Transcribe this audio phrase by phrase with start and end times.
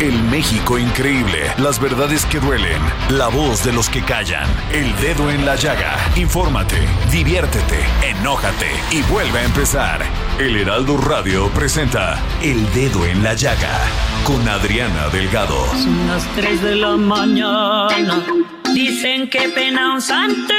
[0.00, 5.28] El México increíble, las verdades que duelen, la voz de los que callan, el dedo
[5.28, 5.96] en la llaga.
[6.14, 6.76] Infórmate,
[7.10, 10.00] diviértete, enójate y vuelve a empezar.
[10.38, 13.76] El Heraldo Radio presenta El Dedo en la Llaga
[14.22, 15.66] con Adriana Delgado.
[15.72, 18.24] Son las 3 de la mañana.
[18.72, 20.54] Dicen que pena un santeto.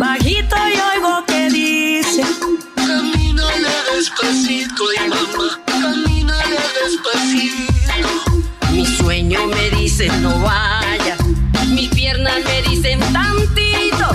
[0.00, 2.22] Bajito y oigo que dice:
[2.74, 6.15] Camínale despacito y mamá, camínale
[6.86, 8.08] despacito.
[8.72, 11.16] Mi sueño me dice no vaya.
[11.68, 14.08] Mis piernas me dicen tantito.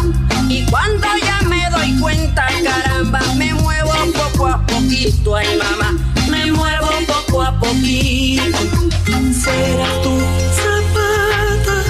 [0.47, 5.35] Y cuando ya me doy cuenta, caramba, me muevo poco a poquito.
[5.35, 5.97] Ay, mamá,
[6.29, 8.57] me muevo poco a poquito.
[9.43, 10.19] Será tu
[10.59, 11.83] zapata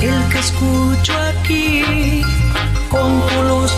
[0.00, 2.22] el que escucho aquí
[2.88, 3.72] con tu luz.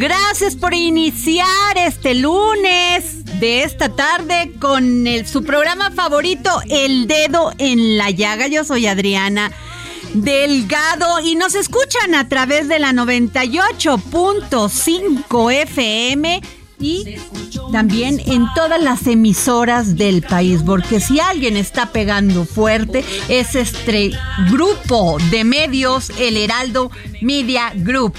[0.00, 7.96] Gracias por iniciar este lunes de esta tarde con su programa favorito, El Dedo en
[7.96, 8.48] la Llaga.
[8.48, 9.50] Yo soy Adriana
[10.12, 16.42] Delgado y nos escuchan a través de la 98.5 FM
[16.78, 17.16] y
[17.72, 24.10] también en todas las emisoras del país, porque si alguien está pegando fuerte es este
[24.50, 26.90] grupo de medios, el Heraldo
[27.22, 28.14] Media Group.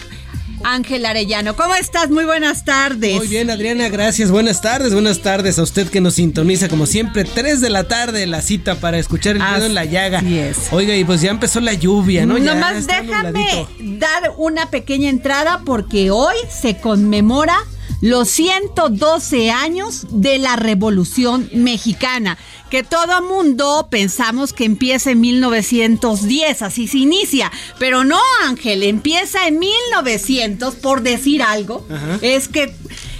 [0.64, 2.10] Ángel Arellano, ¿cómo estás?
[2.10, 3.16] Muy buenas tardes.
[3.18, 4.30] Muy bien, Adriana, gracias.
[4.32, 8.28] Buenas tardes, buenas tardes a usted que nos sintoniza como siempre, 3 de la tarde
[8.28, 10.20] la cita para escuchar el dedo en la llaga.
[10.20, 10.58] Así es.
[10.72, 12.38] Oiga, y pues ya empezó la lluvia, ¿no?
[12.38, 13.70] Ya Nomás déjame nubladito.
[14.00, 17.58] dar una pequeña entrada porque hoy se conmemora
[18.02, 22.38] los 112 años de la Revolución Mexicana,
[22.70, 29.48] que todo mundo pensamos que empieza en 1910, así se inicia, pero no, Ángel, empieza
[29.48, 31.86] en 1900 por decir algo,
[32.22, 32.74] es que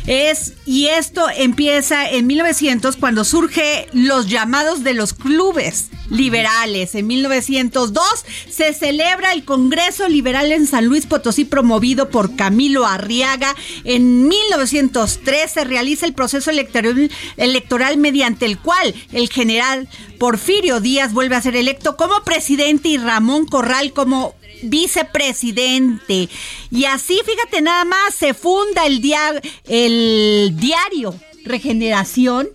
[0.08, 6.96] es y esto empieza en 1900 cuando surge los llamados de los clubes liberales.
[6.96, 8.04] En 1902
[8.50, 13.56] se celebra el Congreso Liberal en San Luis Potosí promovido por Camilo Arriaga.
[13.84, 19.88] En 1903 se realiza el proceso electoral, electoral mediante el cual el general
[20.20, 26.30] Porfirio Díaz vuelve a ser electo como presidente y Ramón Corral como vicepresidente.
[26.72, 32.50] Y así, fíjate nada más, se funda el, dia- el diario Regeneración,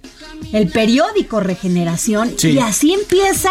[0.53, 2.50] el periódico Regeneración, Sí.
[2.50, 3.50] y así empieza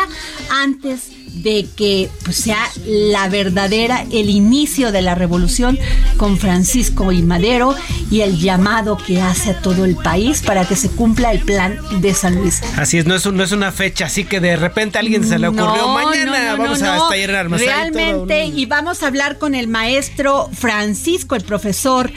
[0.49, 5.78] antes de que pues, sea la verdadera, el inicio de la revolución
[6.18, 7.75] con Francisco y Madero
[8.09, 11.78] y el llamado que hace a todo el país para que se cumpla el plan
[12.01, 12.62] de San Luis.
[12.78, 15.24] Así es no, es, un- no es una fecha así que de repente a alguien
[15.28, 17.62] se le ocurrió No, mañana no, vamos a estallar en armas.
[17.62, 22.12] Hay todo Realmente, y vamos a hablar con el maestro Francisco, el profesor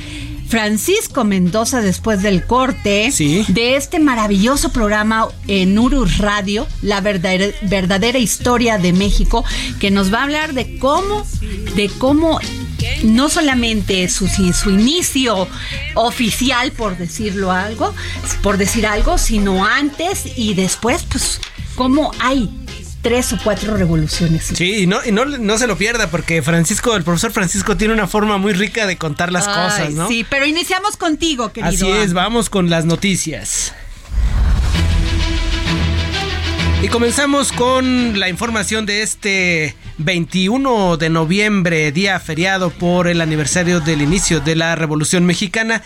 [0.49, 3.45] Francisco Mendoza después del corte Sí.
[3.49, 9.45] de este maravilloso programa en Urus Radio, la verdadera, verdadera historia de México,
[9.79, 11.27] que nos va a hablar de cómo,
[11.77, 12.41] de cómo
[13.03, 15.47] no solamente su, su inicio
[15.95, 17.95] oficial, por decirlo algo,
[18.43, 21.41] por decir algo, sino antes y después, pues,
[21.75, 22.51] cómo hay
[23.03, 24.53] tres o cuatro revoluciones.
[24.55, 27.95] Sí, y no, y no, no se lo pierda porque Francisco, el profesor Francisco tiene
[27.95, 30.09] una forma muy rica de contar las Ay, cosas, ¿no?
[30.09, 31.69] Sí, pero iniciamos contigo, querido.
[31.69, 33.73] Así es, vamos con las noticias.
[36.81, 43.81] Y comenzamos con la información de este 21 de noviembre, día feriado por el aniversario
[43.81, 45.83] del inicio de la Revolución Mexicana.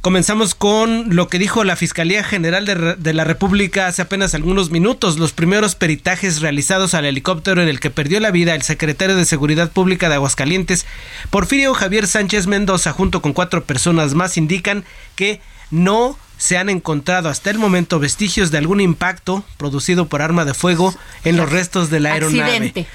[0.00, 5.18] Comenzamos con lo que dijo la Fiscalía General de, la República hace apenas algunos minutos.
[5.18, 9.26] Los primeros peritajes realizados al helicóptero en el que perdió la vida el secretario de
[9.26, 10.86] Seguridad Pública de Aguascalientes,
[11.28, 14.84] Porfirio Javier Sánchez Mendoza, junto con cuatro personas más, indican
[15.16, 20.46] que no se han encontrado hasta el momento vestigios de algún impacto producido por arma
[20.46, 22.50] de fuego en los restos de la aeronave.
[22.50, 22.86] Accidente.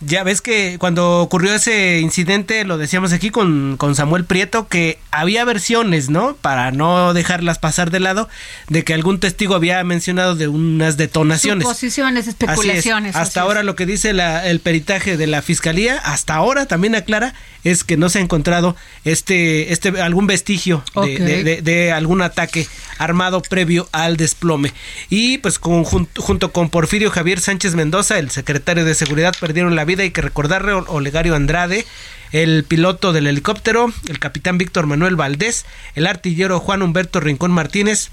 [0.00, 4.98] Ya ves que cuando ocurrió ese incidente, lo decíamos aquí con, con, Samuel Prieto, que
[5.10, 6.34] había versiones, ¿no?
[6.36, 8.28] Para no dejarlas pasar de lado,
[8.68, 11.64] de que algún testigo había mencionado de unas detonaciones.
[11.64, 13.16] Suposiciones, especulaciones.
[13.16, 17.34] Hasta ahora lo que dice la, el peritaje de la fiscalía, hasta ahora también aclara,
[17.62, 22.66] es que no se ha encontrado este, este algún vestigio de, de, algún ataque
[22.98, 24.72] armado previo al desplome.
[25.10, 29.76] Y pues con, junto, junto con Porfirio Javier Sánchez Mendoza, el secretario de Seguridad, perdieron
[29.76, 31.86] la vida hay que recordarle Olegario Andrade,
[32.32, 38.10] el piloto del helicóptero, el capitán Víctor Manuel Valdés, el artillero Juan Humberto Rincón Martínez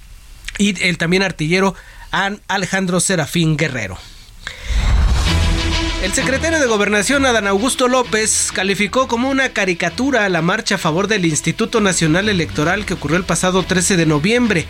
[0.57, 1.75] y el también artillero
[2.47, 3.97] Alejandro Serafín Guerrero.
[6.01, 11.07] El secretario de Gobernación, Adán Augusto López, calificó como una caricatura la marcha a favor
[11.07, 14.65] del Instituto Nacional Electoral que ocurrió el pasado 13 de noviembre.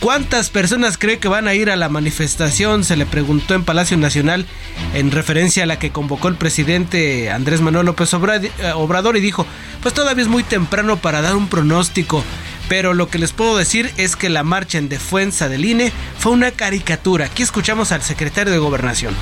[0.00, 2.82] ¿Cuántas personas cree que van a ir a la manifestación?
[2.84, 4.46] Se le preguntó en Palacio Nacional
[4.94, 9.44] en referencia a la que convocó el presidente Andrés Manuel López eh, Obrador y dijo,
[9.82, 12.24] pues todavía es muy temprano para dar un pronóstico,
[12.70, 16.32] pero lo que les puedo decir es que la marcha en defensa del INE fue
[16.32, 17.26] una caricatura.
[17.26, 19.14] Aquí escuchamos al secretario de Gobernación.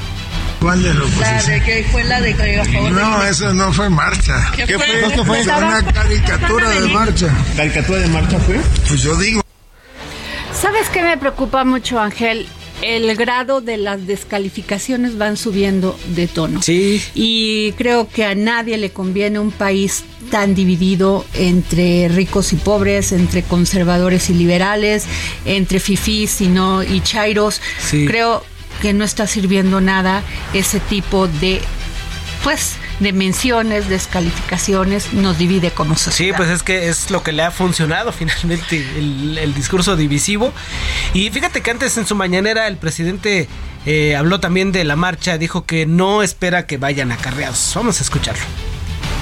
[0.60, 4.52] ¿Cuál de los La de que fue la de que No, eso no fue marcha.
[4.56, 4.86] ¿Qué, ¿Qué fue?
[4.86, 5.14] fue?
[5.14, 5.40] ¿Qué fue?
[5.42, 7.28] Una caricatura de marcha.
[7.56, 8.60] ¿Caricatura de marcha fue?
[8.88, 9.40] Pues yo digo.
[10.52, 12.48] ¿Sabes qué me preocupa mucho, Ángel?
[12.82, 16.62] el grado de las descalificaciones van subiendo de tono.
[16.62, 17.02] Sí.
[17.14, 23.12] Y creo que a nadie le conviene un país tan dividido entre ricos y pobres,
[23.12, 25.06] entre conservadores y liberales,
[25.44, 27.60] entre fifís y no y chairos.
[27.80, 28.06] Sí.
[28.06, 28.44] Creo
[28.80, 30.22] que no está sirviendo nada
[30.52, 31.60] ese tipo de
[32.42, 36.36] pues de menciones, descalificaciones, nos divide como sociedad.
[36.36, 40.52] Sí, pues es que es lo que le ha funcionado finalmente el, discurso divisivo.
[41.14, 43.48] Y fíjate que antes en su mañanera el presidente
[43.86, 47.72] eh, habló también de la marcha, dijo que no espera que vayan acarreados.
[47.74, 48.44] Vamos a escucharlo.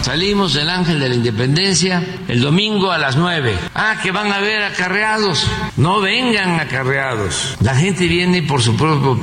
[0.07, 3.59] Salimos del Ángel de la Independencia el domingo a las 9.
[3.75, 5.45] Ah, que van a ver acarreados.
[5.77, 7.57] No vengan acarreados.
[7.61, 9.19] La gente viene por su propio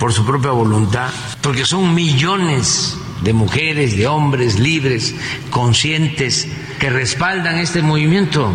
[0.00, 1.10] por su propia voluntad,
[1.42, 5.14] porque son millones de mujeres, de hombres libres,
[5.50, 6.48] conscientes,
[6.80, 8.50] que respaldan este movimiento.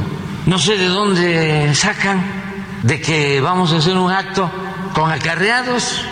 [0.47, 2.21] No sé de dónde sacan
[2.83, 4.51] de que vamos a hacer un acto
[4.93, 6.03] con acarreados.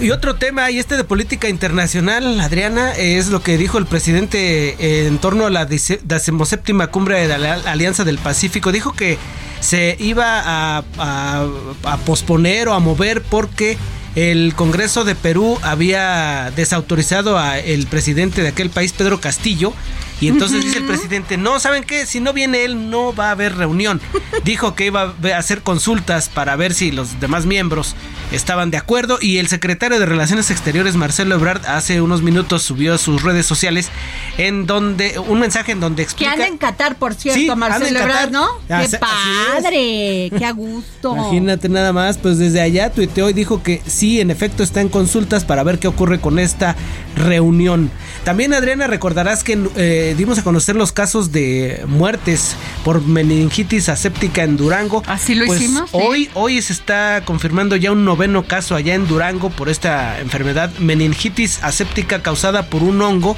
[0.00, 5.06] Y otro tema, y este de política internacional, Adriana, es lo que dijo el presidente
[5.06, 8.72] en torno a la decimoséptima cumbre de la Alianza del Pacífico.
[8.72, 9.18] Dijo que
[9.60, 13.78] se iba a, a posponer o a mover porque
[14.16, 19.72] el Congreso de Perú había desautorizado a el presidente de aquel país, Pedro Castillo,
[20.20, 22.06] y entonces dice el presidente, no, ¿saben qué?
[22.06, 24.00] Si no viene él, no va a haber reunión.
[24.44, 27.96] Dijo que iba a hacer consultas para ver si los demás miembros
[28.32, 32.94] estaban de acuerdo y el secretario de Relaciones Exteriores, Marcelo Ebrard, hace unos minutos subió
[32.94, 33.90] a sus redes sociales
[34.38, 36.34] en donde, un mensaje en donde explica...
[36.34, 38.48] Que anda en Qatar, por cierto, Marcelo Ebrard, ¿no?
[38.68, 40.30] ¡Qué padre!
[40.36, 41.14] ¡Qué a gusto!
[41.14, 44.88] Imagínate nada más, pues desde allá tuiteó y dijo que sí, en efecto está en
[44.88, 46.76] consultas para ver qué ocurre con esta
[47.16, 47.90] reunión.
[48.24, 49.58] También, Adriana, recordarás que...
[49.76, 55.02] Eh, dimos a conocer los casos de muertes por meningitis aséptica en Durango.
[55.06, 55.88] Así lo pues hicimos.
[55.92, 60.70] Hoy, hoy se está confirmando ya un noveno caso allá en Durango por esta enfermedad
[60.78, 63.36] meningitis aséptica causada por un hongo.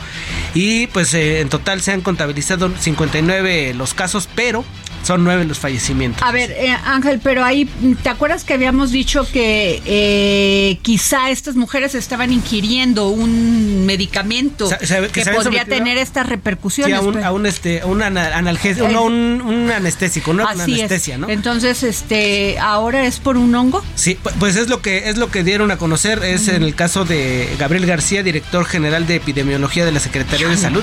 [0.54, 4.64] Y pues eh, en total se han contabilizado 59 los casos, pero
[5.06, 6.20] son nueve los fallecimientos.
[6.22, 7.70] A ver, eh, Ángel, pero ahí,
[8.02, 14.68] ¿te acuerdas que habíamos dicho que eh, quizá estas mujeres estaban ingiriendo un medicamento
[15.12, 16.98] que, podría tener estas repercusiones?
[17.00, 21.30] Sí, a un, este, un, analgésico, no, un, anestésico, no una anestesia, ¿no?
[21.30, 23.84] Entonces, este, ¿ahora es por un hongo?
[23.94, 27.04] Sí, pues es lo que, es lo que dieron a conocer, es en el caso
[27.04, 30.82] de Gabriel García, director general de epidemiología de la Secretaría de Salud.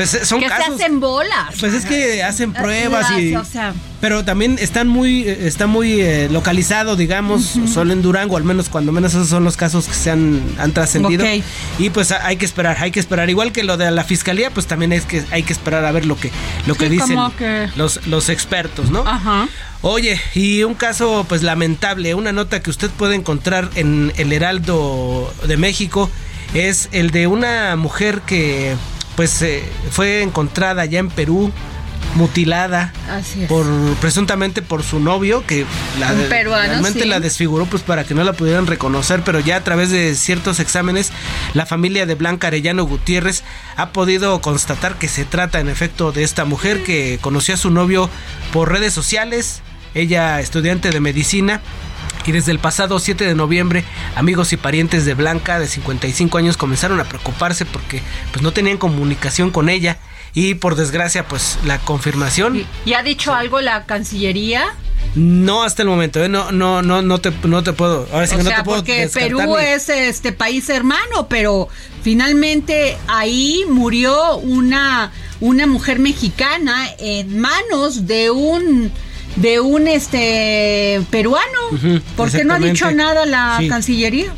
[0.00, 0.78] Pues eh, son que casos.
[0.78, 1.54] se hacen bolas.
[1.60, 3.34] Pues es que hacen pruebas y.
[4.00, 8.70] pero también están muy, eh, está muy eh, localizado, digamos, solo en Durango, al menos
[8.70, 11.26] cuando menos esos son los casos que se han, han trascendido.
[11.78, 13.28] Y pues hay que esperar, hay que esperar.
[13.28, 16.06] Igual que lo de la fiscalía, pues también es que hay que esperar a ver
[16.06, 16.30] lo que,
[16.66, 17.18] lo que dicen
[17.76, 19.00] Los, los expertos, ¿no?
[19.06, 19.48] Ajá.
[19.82, 25.30] Oye, y un caso pues lamentable, una nota que usted puede encontrar en el Heraldo
[25.46, 26.10] de México
[26.54, 28.76] es el de una mujer que
[29.20, 31.52] pues eh, fue encontrada ya en Perú
[32.14, 33.66] mutilada Así por
[34.00, 35.66] presuntamente por su novio que
[35.98, 37.06] la peruano, realmente sí.
[37.06, 40.58] la desfiguró pues para que no la pudieran reconocer, pero ya a través de ciertos
[40.58, 41.12] exámenes
[41.52, 43.42] la familia de Blanca Arellano Gutiérrez
[43.76, 47.70] ha podido constatar que se trata en efecto de esta mujer que conoció a su
[47.70, 48.08] novio
[48.54, 49.60] por redes sociales,
[49.92, 51.60] ella estudiante de medicina
[52.26, 53.84] y desde el pasado 7 de noviembre,
[54.14, 58.78] amigos y parientes de Blanca de 55 años comenzaron a preocuparse porque pues no tenían
[58.78, 59.98] comunicación con ella
[60.34, 64.64] y por desgracia pues la confirmación ¿Y ha dicho algo la Cancillería?
[65.16, 66.28] no hasta el momento, ¿eh?
[66.28, 68.78] no no no no te no te puedo, ahora sí o que no te puedo
[68.78, 71.68] porque Perú ni- es este país hermano, pero
[72.02, 75.10] finalmente ahí murió una,
[75.40, 78.92] una mujer mexicana en manos de un
[79.36, 81.58] de un este peruano.
[81.72, 83.68] Ujú, ¿Por qué no ha dicho nada la Sí.
[83.68, 84.32] Cancillería?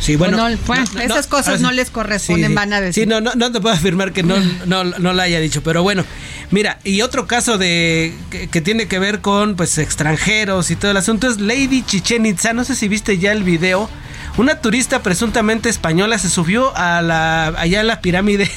[0.00, 1.62] Sí, bueno, O no, bueno, esas cosas sí.
[1.62, 3.04] no les corresponden, van a decir.
[3.04, 5.82] Sí, no, no, no te puedo afirmar que no, no, no la haya dicho, pero
[5.82, 6.04] bueno,
[6.50, 10.90] mira, y otro caso de que, que tiene que ver con pues extranjeros y todo
[10.90, 13.88] el asunto es Lady Chichen Itza, no sé si viste ya el video.
[14.36, 18.50] Una turista presuntamente española se subió a la allá a la pirámide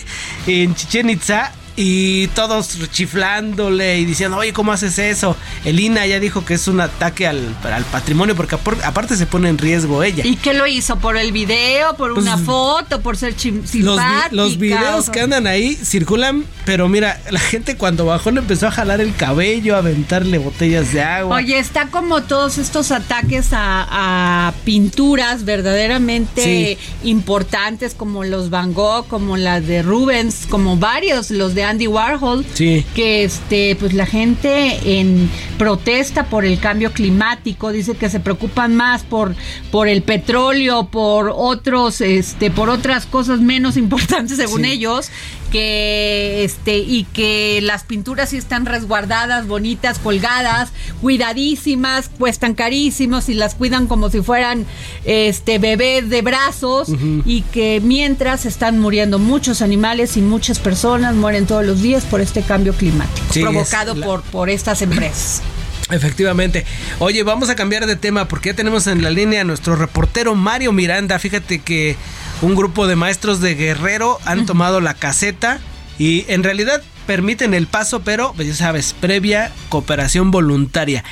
[0.47, 5.38] en Chichen Itza y todos chiflándole y diciendo, oye, ¿cómo haces eso?
[5.63, 9.48] El INA ya dijo que es un ataque al, al patrimonio porque aparte se pone
[9.50, 10.25] en riesgo ella.
[10.25, 10.98] ¿Y qué lo hizo?
[10.98, 11.96] ¿Por el video?
[11.96, 13.01] ¿por Pues, una foto?
[13.01, 14.29] ¿por ser chim- Los, vi- simpática?
[14.31, 18.67] los videos O- que andan ahí circulan, pero mira, la gente cuando bajó le empezó
[18.67, 21.36] a jalar el cabello, a aventarle botellas de agua.
[21.38, 29.07] Oye, está como todos estos ataques a, a pinturas verdaderamente importantes como los Van Gogh,
[29.07, 32.86] como las de Rubens, como varios, los de Andy Warhol, Sí.
[32.95, 38.75] que este, pues la gente en protesta por el cambio climático, dice que se preocupan
[38.75, 39.36] más por,
[39.71, 44.71] por el petróleo, por otros, este, por otras cosas menos importantes según Sí.
[44.71, 45.09] ellos,
[45.51, 50.69] que este, y que las pinturas sí están resguardadas, bonitas, colgadas,
[51.01, 54.65] cuidadísimas, cuestan carísimos y las cuidan como si fueran
[55.05, 56.89] este bebés de brazos
[57.25, 62.21] y que mientras están muriendo muchos animales y muchas personas mueren todos los días por
[62.21, 65.41] este cambio climático Sí, es provocado la- por, por estas empresas.
[65.89, 66.65] Efectivamente.
[67.00, 70.36] Oye, vamos a cambiar de tema porque ya tenemos en la línea a nuestro reportero
[70.36, 71.17] Mario Miranda.
[71.20, 71.96] Fíjate que
[72.41, 75.60] un grupo de maestros de Guerrero han tomado la caseta
[75.98, 81.03] y en realidad permiten el paso, pero pues ya sabes, previa cooperación voluntaria.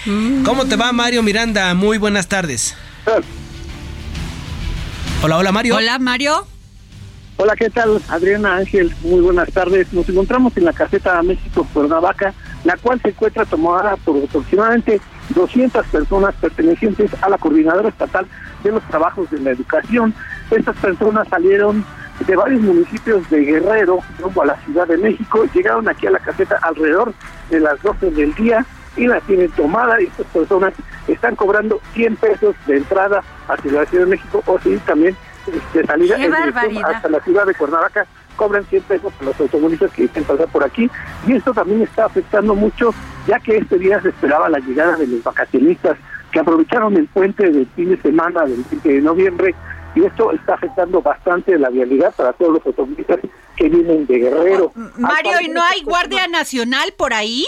[0.44, 1.74] ¿Cómo te va Mario Miranda?
[1.74, 2.76] Muy buenas tardes.
[5.24, 5.76] Hola, hola Mario.
[5.78, 6.46] Hola Mario.
[7.38, 8.02] Hola, ¿qué tal?
[8.08, 9.92] Adriana Ángel, muy buenas tardes.
[9.92, 15.02] Nos encontramos en la caseta México Cuernavaca, la cual se encuentra tomada por aproximadamente
[15.32, 18.26] 200 personas pertenecientes a la Coordinadora Estatal
[18.64, 20.14] de los Trabajos de la Educación.
[20.50, 21.84] Estas personas salieron
[22.26, 26.20] de varios municipios de Guerrero rumbo a la Ciudad de México, llegaron aquí a la
[26.20, 27.14] caseta alrededor
[27.50, 28.66] de las 12 del día
[28.96, 30.74] y la tienen tomada y estas personas
[31.10, 35.18] están cobrando 100 pesos de entrada hacia la Ciudad de México o sí también
[35.52, 39.40] de salida ¡Qué en dirección hasta la ciudad de Cuernavaca cobran 100 pesos a los
[39.40, 40.90] automovilistas que quieren pasar por aquí
[41.28, 42.94] y esto también está afectando mucho
[43.28, 45.98] ya que este día se esperaba la llegada de los vacacionistas
[46.32, 49.56] que aprovecharon el puente del fin de semana del 20 de noviembre
[49.96, 53.20] y esto está afectando bastante la vialidad para todos los automovilistas
[53.56, 54.74] que vienen de Guerrero.
[54.98, 57.46] Mario, ¿y no hay Guardia Nacional por ahí?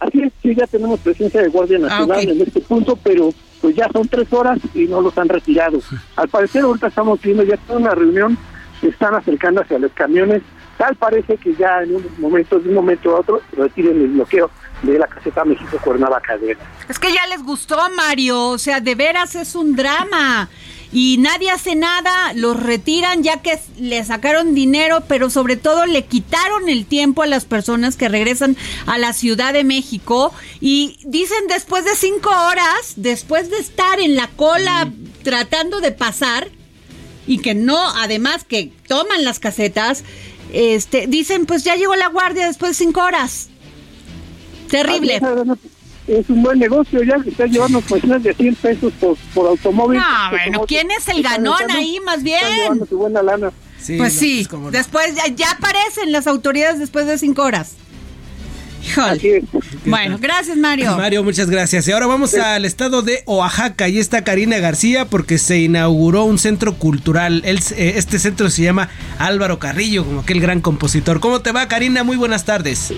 [0.00, 2.28] Así es, sí, ya tenemos presencia de Guardia Nacional Ah, ok.
[2.28, 3.30] en este punto, pero
[3.62, 5.80] pues ya son tres horas y no los han retirado.
[6.16, 8.36] Al parecer ahorita estamos viendo ya toda una reunión,
[8.82, 10.42] están acercando hacia los camiones,
[10.76, 14.50] tal parece que ya en un momento, de un momento a otro, retiren el bloqueo
[14.82, 16.36] de la caseta México Cuernavaca.
[16.38, 16.56] De
[16.88, 18.48] Es que ya les gustó, Mario.
[18.48, 20.48] O sea, de veras es un drama.
[20.92, 26.04] Y nadie hace nada, los retiran ya que le sacaron dinero, pero sobre todo le
[26.04, 28.56] quitaron el tiempo a las personas que regresan
[28.86, 30.32] a la Ciudad de México.
[30.60, 36.50] Y dicen después de cinco horas, después de estar en la cola tratando de pasar,
[37.26, 40.04] y que no, además que toman las casetas,
[40.52, 43.48] este, dicen pues ya llegó la guardia después de cinco horas.
[44.68, 45.20] Terrible.
[46.08, 49.98] Es un buen negocio, ya que está llevando cuestiones de 100 pesos por, por automóvil.
[50.00, 52.56] No, bueno, ¿quién es el ganón ahí más Están bien?
[52.56, 53.52] llevando su buena lana.
[53.80, 54.70] Sí, pues no, sí, pues, no.
[54.70, 57.72] después ya, ya aparecen las autoridades después de cinco horas.
[58.84, 59.44] Híjole.
[59.86, 60.96] Bueno, gracias Mario.
[60.96, 61.86] Mario, muchas gracias.
[61.86, 63.88] Y ahora vamos al estado de Oaxaca.
[63.88, 67.42] Y está Karina García porque se inauguró un centro cultural.
[67.44, 71.20] El- eh, este centro se llama Álvaro Carrillo, como aquel gran compositor.
[71.20, 72.02] ¿Cómo te va, Karina?
[72.02, 72.92] Muy buenas tardes.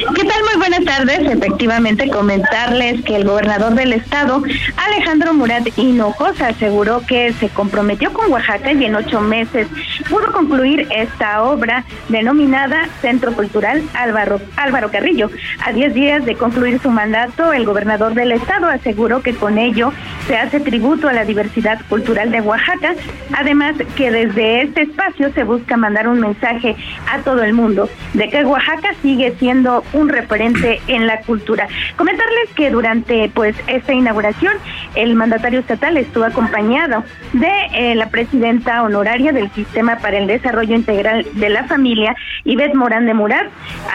[0.00, 0.42] ¿Qué tal?
[0.44, 1.20] Muy buenas tardes.
[1.30, 4.42] Efectivamente, comentarles que el gobernador del estado,
[4.76, 9.68] Alejandro Murat Hinojosa, aseguró que se comprometió con Oaxaca y en ocho meses
[10.08, 15.30] pudo concluir esta obra denominada Centro Cultural Álvaro, Álvaro Carrillo.
[15.64, 19.92] A diez días de concluir su mandato, el gobernador del estado aseguró que con ello
[20.26, 22.94] se hace tributo a la diversidad cultural de Oaxaca,
[23.36, 26.74] además que desde este espacio se busca mandar un mensaje
[27.06, 31.68] a todo el mundo de que Oaxaca sigue siendo un referente en la cultura.
[31.96, 34.54] Comentarles que durante pues esta inauguración
[34.94, 40.74] el mandatario estatal estuvo acompañado de eh, la presidenta honoraria del Sistema para el Desarrollo
[40.74, 43.46] Integral de la Familia, Ivette Morán de Murat,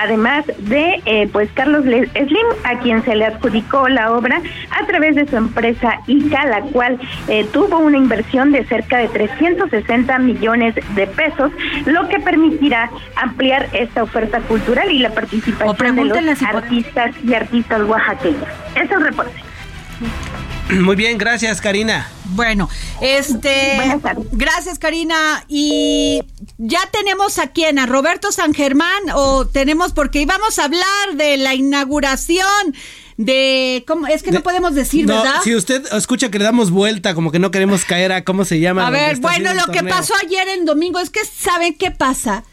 [0.02, 5.16] además de eh, pues Carlos Slim, a quien se le adjudicó la obra a través
[5.16, 10.76] de su empresa ICA, la cual eh, tuvo una inversión de cerca de 360 millones
[10.96, 11.52] de pesos,
[11.86, 17.34] lo que permitirá ampliar esta oferta cultural y la participación de los pod- artistas y
[17.34, 18.48] artistas oaxaqueños.
[18.76, 19.34] Es el reporte.
[20.70, 22.10] Muy bien, gracias, Karina.
[22.30, 22.68] Bueno,
[23.00, 23.78] este.
[24.32, 25.44] Gracias, Karina.
[25.48, 26.24] Y
[26.58, 31.38] ya tenemos a quién, a Roberto San Germán, o tenemos, porque íbamos a hablar de
[31.38, 32.48] la inauguración
[33.18, 33.84] de.
[33.88, 34.08] ¿cómo?
[34.08, 35.42] Es que no podemos decir, No, ¿verdad?
[35.44, 38.60] si usted escucha que le damos vuelta, como que no queremos caer a cómo se
[38.60, 38.88] llama.
[38.88, 42.44] A ver, bueno, lo que pasó ayer en domingo es que, ¿saben qué pasa?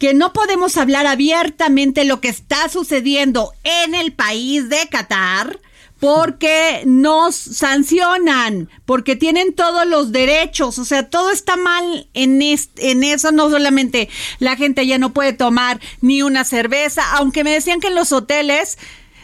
[0.00, 5.60] Que no podemos hablar abiertamente lo que está sucediendo en el país de Qatar
[6.00, 13.04] porque nos sancionan, porque tienen todos los derechos, o sea, todo está mal en, en
[13.04, 17.80] eso, no solamente la gente ya no puede tomar ni una cerveza, aunque me decían
[17.80, 18.78] que en los hoteles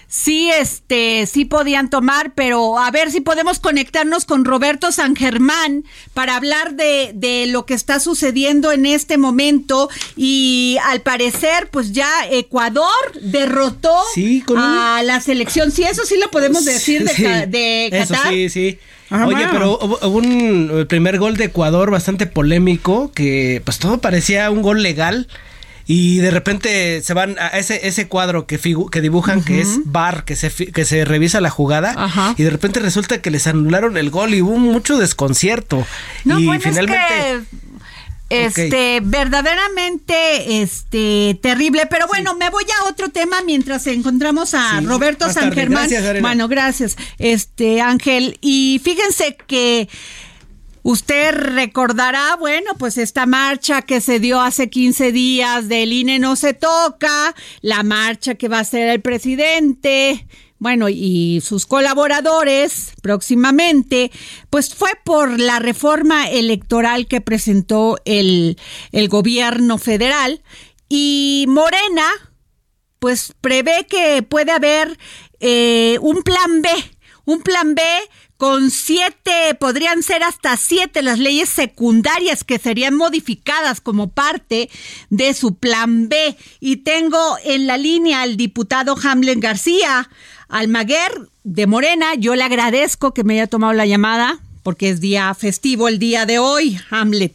[0.08, 5.84] sí, este, sí podían tomar, pero a ver si podemos conectarnos con Roberto San Germán
[6.14, 11.92] para hablar de, de lo que está sucediendo en este momento y al parecer, pues
[11.92, 12.86] ya Ecuador
[13.20, 13.94] derrotó
[14.56, 15.70] a la selección.
[15.72, 17.14] Sí, eso sí lo podemos decir de,
[17.90, 18.32] Sí, Eso Qatar.
[18.32, 18.78] sí, sí.
[19.08, 23.98] Ajá, Oye, pero hubo hubo un primer gol de Ecuador bastante polémico, que pues todo
[23.98, 25.28] parecía un gol legal.
[25.88, 29.78] Y de repente se van a ese, ese cuadro que, figu- que dibujan, que es
[29.84, 32.34] bar, que se, que se revisa la jugada.
[32.36, 35.86] Y de repente resulta que les anularon el gol y hubo mucho desconcierto.
[36.24, 37.04] No, y bueno, finalmente.
[38.28, 44.54] es que este verdaderamente este terrible, pero bueno, me voy a otro tema mientras encontramos
[44.54, 45.52] a Sí, Roberto San.
[45.52, 45.88] Germán.
[45.88, 46.96] Gracias, bueno, gracias.
[47.18, 49.88] Este Ángel y fíjense que
[50.88, 56.36] Usted recordará, bueno, pues esta marcha que se dio hace 15 días del INE no
[56.36, 60.28] se toca, la marcha que va a hacer el presidente,
[60.60, 64.12] bueno, y sus colaboradores próximamente,
[64.48, 68.56] pues fue por la reforma electoral que presentó el,
[68.92, 70.40] el gobierno federal.
[70.88, 72.06] Y Morena,
[73.00, 74.96] pues prevé que puede haber
[75.40, 76.68] eh, un plan B,
[77.24, 77.82] un plan B
[78.36, 84.68] con siete, podrían ser hasta siete las leyes secundarias que serían modificadas como parte
[85.10, 86.36] de su plan B.
[86.60, 90.08] Y tengo en la línea al diputado Hamlet García
[90.48, 91.12] Almaguer
[91.44, 92.14] de Morena.
[92.14, 96.26] Yo le agradezco que me haya tomado la llamada porque es día festivo el día
[96.26, 97.34] de hoy, Hamlet.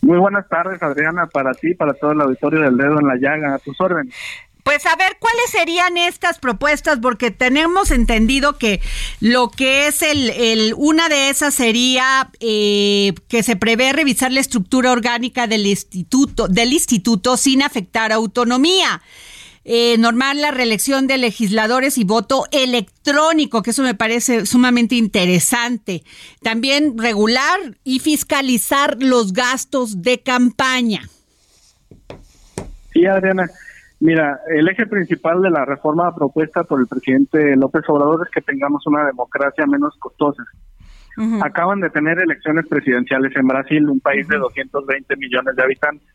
[0.00, 3.54] Muy buenas tardes, Adriana, para ti, para todo el auditorio del dedo en la llaga,
[3.54, 4.14] a tus órdenes.
[4.62, 7.00] Pues a ver, ¿cuáles serían estas propuestas?
[7.02, 8.80] Porque tenemos entendido que
[9.20, 14.40] lo que es el, el una de esas sería eh, que se prevé revisar la
[14.40, 19.02] estructura orgánica del instituto, del instituto sin afectar autonomía.
[19.64, 26.02] Eh, normal la reelección de legisladores y voto electrónico, que eso me parece sumamente interesante.
[26.40, 31.08] También regular y fiscalizar los gastos de campaña.
[32.92, 33.48] Sí, Adriana.
[34.04, 38.40] Mira, el eje principal de la reforma propuesta por el presidente López Obrador es que
[38.40, 40.42] tengamos una democracia menos costosa.
[41.40, 46.08] Acaban de tener elecciones presidenciales en Brasil, un país de 220 millones de habitantes.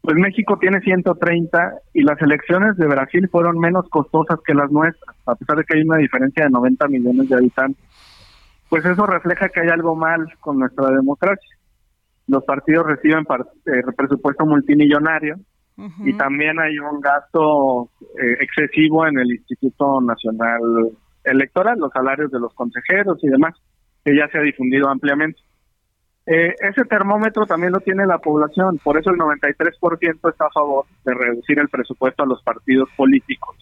[0.00, 5.14] Pues México tiene 130 y las elecciones de Brasil fueron menos costosas que las nuestras,
[5.26, 7.84] a pesar de que hay una diferencia de 90 millones de habitantes.
[8.68, 11.56] Pues eso refleja que hay algo mal con nuestra democracia.
[12.26, 15.36] Los partidos reciben par- eh, presupuesto multimillonario,
[15.76, 20.60] y también hay un gasto eh, excesivo en el Instituto Nacional
[21.24, 23.54] Electoral, los salarios de los consejeros y demás,
[24.04, 25.40] que ya se ha difundido ampliamente.
[26.26, 30.84] Eh, ese termómetro también lo tiene la población, por eso el 93% está a favor
[31.04, 33.56] de reducir el presupuesto a los partidos políticos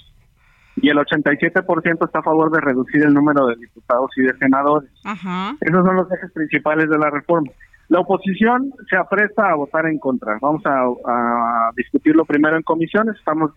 [0.77, 4.91] y el 87% está a favor de reducir el número de diputados y de senadores.
[5.05, 5.57] Ajá.
[5.61, 7.51] Esos son los ejes principales de la reforma.
[7.91, 10.39] La oposición se apresta a votar en contra.
[10.41, 13.17] Vamos a, discutirlo primero en comisiones.
[13.17, 13.51] Estamos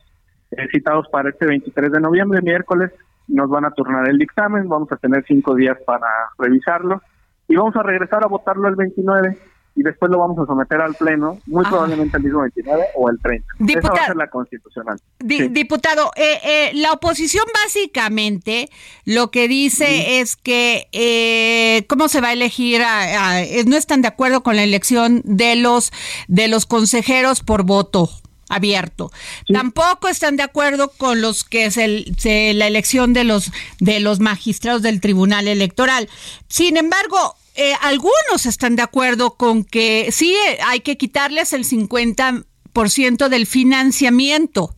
[0.50, 2.92] eh, citados para este 23 de noviembre, miércoles.
[3.28, 4.68] Nos van a turnar el dictamen.
[4.68, 6.08] Vamos a tener cinco días para
[6.40, 7.00] revisarlo.
[7.48, 9.38] Y vamos a regresar a votarlo el 29
[9.76, 11.72] y después lo vamos a someter al Pleno, muy Ajá.
[11.72, 13.46] probablemente el mismo 29 o el 30.
[13.48, 15.00] Esa va Diputado- a ser la constitucional.
[15.20, 15.48] Di- Sí.
[15.50, 18.70] Diputado, eh, eh, la oposición básicamente
[19.06, 23.76] lo que dice es que eh, cómo se va a elegir, a- a- eh, no
[23.76, 25.92] están de acuerdo con la elección de los
[26.28, 28.10] de los consejeros por voto
[28.50, 29.12] abierto.
[29.52, 34.00] Tampoco están de acuerdo con los que es el, se- la elección de los de
[34.00, 36.08] los magistrados del Tribunal Electoral.
[36.48, 41.66] Sin embargo, eh, algunos están de acuerdo con que sí eh, hay que quitarles el
[41.66, 44.76] 50% del financiamiento.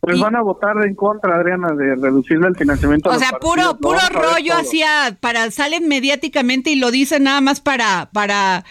[0.00, 3.10] Pues van a votar en contra, Adriana, de reducirle el financiamiento.
[3.10, 7.24] a O los sea, puro puro a rollo hacia para salen mediáticamente y lo dicen
[7.24, 8.64] nada más para para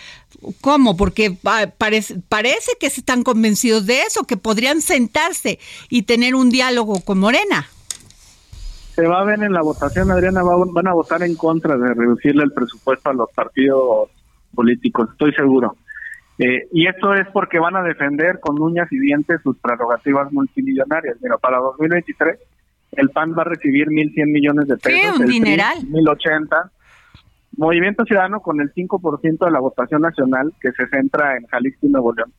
[0.60, 0.98] ¿cómo?
[0.98, 6.50] Porque pa- parece parece que están convencidos de eso, que podrían sentarse y tener un
[6.50, 7.68] diálogo con Morena.
[9.00, 11.94] Se va a ver en la votación, Adriana, va- van a votar en contra de
[11.94, 14.10] reducirle el presupuesto a los partidos
[14.54, 15.76] políticos, estoy seguro.
[16.38, 21.18] Eh, y esto es porque van a defender con uñas y dientes sus prerrogativas multimillonarias.
[21.22, 22.40] Mira, para 2023
[22.94, 25.16] el PAN va a recibir 1.100 millones de pesos.
[25.18, 25.78] un el PRI, dineral.
[25.90, 26.72] 1.080.
[27.58, 31.90] Movimiento Ciudadano con el 5% de la votación nacional que se centra en Jalisco y
[31.90, 32.32] Nuevo León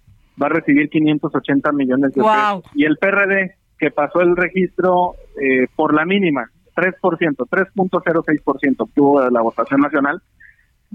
[0.43, 2.63] va a recibir 580 millones de Guau.
[2.63, 2.77] pesos.
[2.77, 6.45] Y el PRD que pasó el registro eh, por la mínima,
[6.77, 10.21] 3%, 3.06% obtuvo de la votación nacional,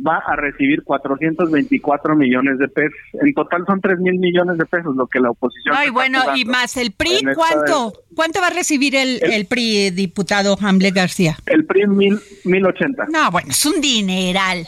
[0.05, 2.97] va a recibir 424 millones de pesos.
[3.13, 5.75] En total son 3 mil millones de pesos lo que la oposición...
[5.75, 7.93] Ay, bueno, y más el PRI, ¿cuánto?
[8.13, 11.37] ¿Cuánto va a recibir el, el PRI, diputado Hamlet García?
[11.45, 13.05] El PRI mil, 1080.
[13.11, 14.67] No, bueno, es un dineral.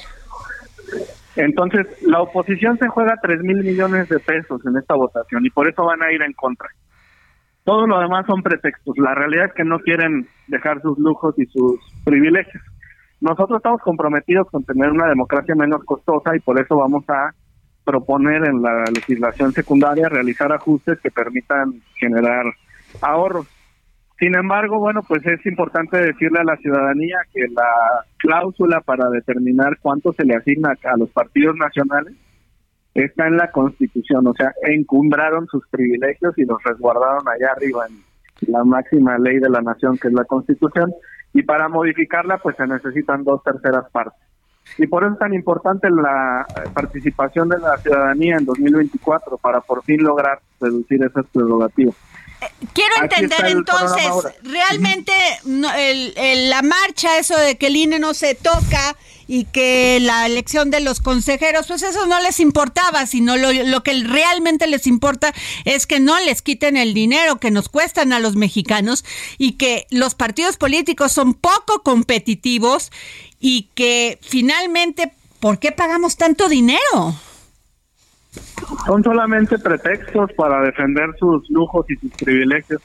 [1.36, 5.70] Entonces, la oposición se juega 3 mil millones de pesos en esta votación y por
[5.70, 6.68] eso van a ir en contra.
[7.68, 8.98] Todo lo demás son pretextos.
[8.98, 12.64] La realidad es que no quieren dejar sus lujos y sus privilegios.
[13.20, 17.32] Nosotros estamos comprometidos con tener una democracia menos costosa y por eso vamos a
[17.84, 22.46] proponer en la legislación secundaria realizar ajustes que permitan generar
[23.02, 23.48] ahorros.
[24.18, 27.68] Sin embargo, bueno, pues es importante decirle a la ciudadanía que la
[28.20, 32.16] cláusula para determinar cuánto se le asigna a los partidos nacionales
[33.04, 38.52] está en la Constitución, o sea, encumbraron sus privilegios y los resguardaron allá arriba en
[38.52, 40.94] la máxima ley de la nación, que es la Constitución,
[41.34, 44.20] y para modificarla, pues se necesitan dos terceras partes.
[44.78, 49.84] Y por eso es tan importante la participación de la ciudadanía en 2024 para por
[49.84, 51.96] fin lograr reducir esas prerrogativas.
[52.74, 54.06] Quiero entender el entonces,
[54.44, 55.12] realmente
[55.46, 58.96] no, el- el- la marcha, eso de que el INE no se toca
[59.28, 63.82] y que la elección de los consejeros, pues eso no les importaba, sino lo, lo
[63.84, 65.34] que realmente les importa
[65.66, 69.04] es que no les quiten el dinero que nos cuestan a los mexicanos
[69.40, 72.92] y que los partidos políticos son poco competitivos
[73.40, 77.16] y que finalmente, ¿por qué pagamos tanto dinero?
[78.86, 82.82] Son solamente pretextos para defender sus lujos y sus privilegios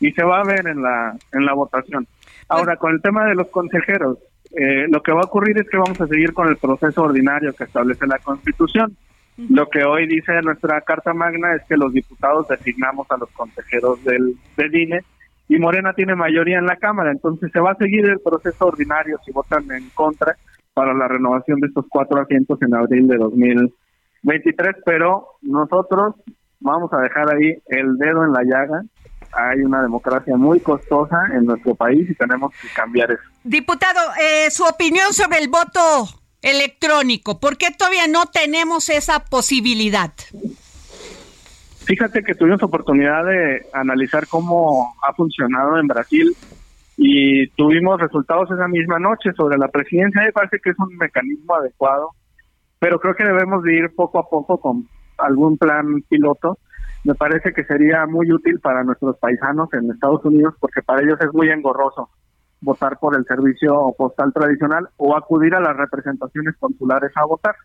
[0.00, 2.06] y se va a ver en la en la votación.
[2.48, 4.18] Ahora, con el tema de los consejeros,
[4.56, 7.52] eh, lo que va a ocurrir es que vamos a seguir con el proceso ordinario
[7.52, 8.96] que establece la Constitución.
[9.36, 14.02] Lo que hoy dice nuestra Carta Magna es que los diputados designamos a los consejeros
[14.04, 15.00] del, del INE
[15.48, 19.18] y Morena tiene mayoría en la Cámara, entonces se va a seguir el proceso ordinario
[19.24, 20.36] si votan en contra
[20.74, 23.18] para la renovación de estos cuatro asientos en abril de
[24.22, 26.14] 2023, pero nosotros
[26.60, 28.82] vamos a dejar ahí el dedo en la llaga.
[29.32, 33.22] Hay una democracia muy costosa en nuestro país y tenemos que cambiar eso.
[33.44, 36.06] Diputado, eh, su opinión sobre el voto
[36.42, 37.40] electrónico.
[37.40, 40.12] ¿Por qué todavía no tenemos esa posibilidad?
[41.86, 46.36] Fíjate que tuvimos oportunidad de analizar cómo ha funcionado en Brasil
[46.96, 50.22] y tuvimos resultados esa misma noche sobre la presidencia.
[50.22, 52.10] Me parece que es un mecanismo adecuado,
[52.86, 54.86] pero creo que debemos de ir poco a poco con
[55.18, 56.56] algún plan piloto.
[57.02, 61.18] Me parece que sería muy útil para nuestros paisanos en Estados Unidos porque para ellos
[61.20, 62.10] es muy engorroso
[62.60, 67.56] votar por el servicio postal tradicional o acudir a las representaciones consulares a votar.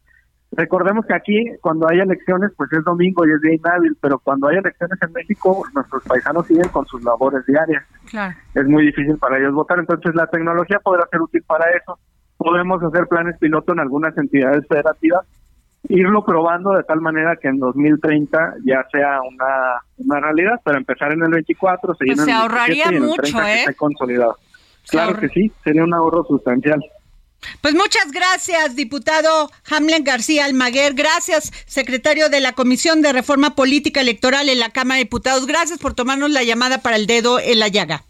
[0.54, 4.48] Recordemos que aquí cuando hay elecciones pues es domingo y es día inhábil, pero cuando
[4.48, 7.84] hay elecciones en México nuestros paisanos siguen con sus labores diarias.
[8.10, 8.36] Claro.
[8.56, 12.00] Es muy difícil para ellos votar, entonces la tecnología podrá ser útil para eso,
[12.42, 15.28] podemos hacer planes piloto en algunas entidades federativas,
[15.90, 21.14] irlo probando de tal manera que en 2030 ya sea una, una realidad, pero empezar
[21.14, 23.44] en el 24, seguir Pues en se el ahorraría 27 y en el mucho, 30
[23.44, 23.60] que ¿eh?
[23.60, 24.38] esté consolidado.
[24.84, 26.84] Se Claro que sí, sería un ahorro sustancial.
[27.62, 30.96] Pues muchas gracias, diputado Hamlen García Almaguer.
[30.96, 35.46] Gracias, secretario de la Comisión de Reforma Política Electoral en la Cámara de Diputados.
[35.46, 38.04] Gracias por tomarnos la llamada para el dedo en la llaga.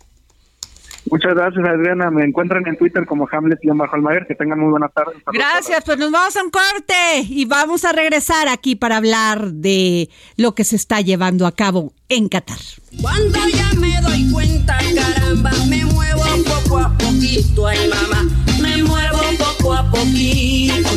[1.10, 2.12] Muchas gracias, Adriana.
[2.12, 4.28] Me encuentran en Twitter como Hamlet-Almaguer.
[4.28, 5.18] Que tengan muy buenas tardes.
[5.34, 10.10] Gracias, pues nos vamos a un corte y vamos a regresar aquí para hablar de
[10.38, 12.60] lo que se está llevando a cabo en Qatar.
[13.02, 18.24] Cuando ya me doy cuenta, caramba, me muevo poco a poquito, ay mamá,
[18.62, 20.90] me muevo poco a poquito.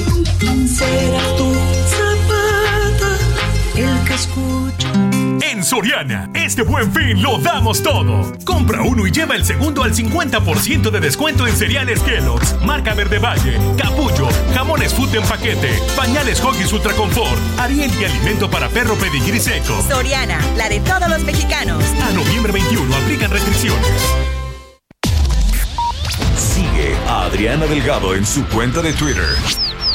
[0.67, 1.55] Será tu
[1.89, 3.19] zapata
[3.77, 4.64] el escucha.
[5.65, 8.35] En Soriana, este buen fin lo damos todo.
[8.45, 13.19] Compra uno y lleva el segundo al 50% de descuento en cereales Kellogg's, marca Verde
[13.19, 18.95] Valle, Capullo, jamones Food en paquete, pañales Hoggies Ultra Confort, Ariel y alimento para perro
[18.97, 19.83] pedigrí seco.
[19.89, 21.83] Soriana, la de todos los mexicanos.
[22.03, 23.89] A noviembre 21 aplican restricciones.
[26.37, 29.25] Sigue a Adriana Delgado en su cuenta de Twitter.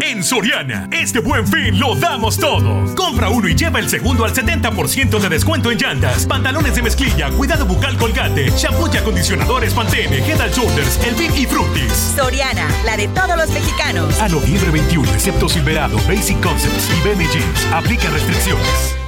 [0.00, 2.94] En Soriana, este buen fin lo damos todo.
[2.94, 7.30] Compra uno y lleva el segundo al 70% de descuento en llantas, pantalones de mezclilla,
[7.30, 11.92] cuidado bucal colgate, shampoo y acondicionadores Pantene, Head and Shoulders, Elvin y Fructis.
[12.16, 14.18] Soriana, la de todos los mexicanos.
[14.20, 17.66] A noviembre 21, excepto Silverado, Basic Concepts y Jeans.
[17.72, 19.07] Aplica restricciones.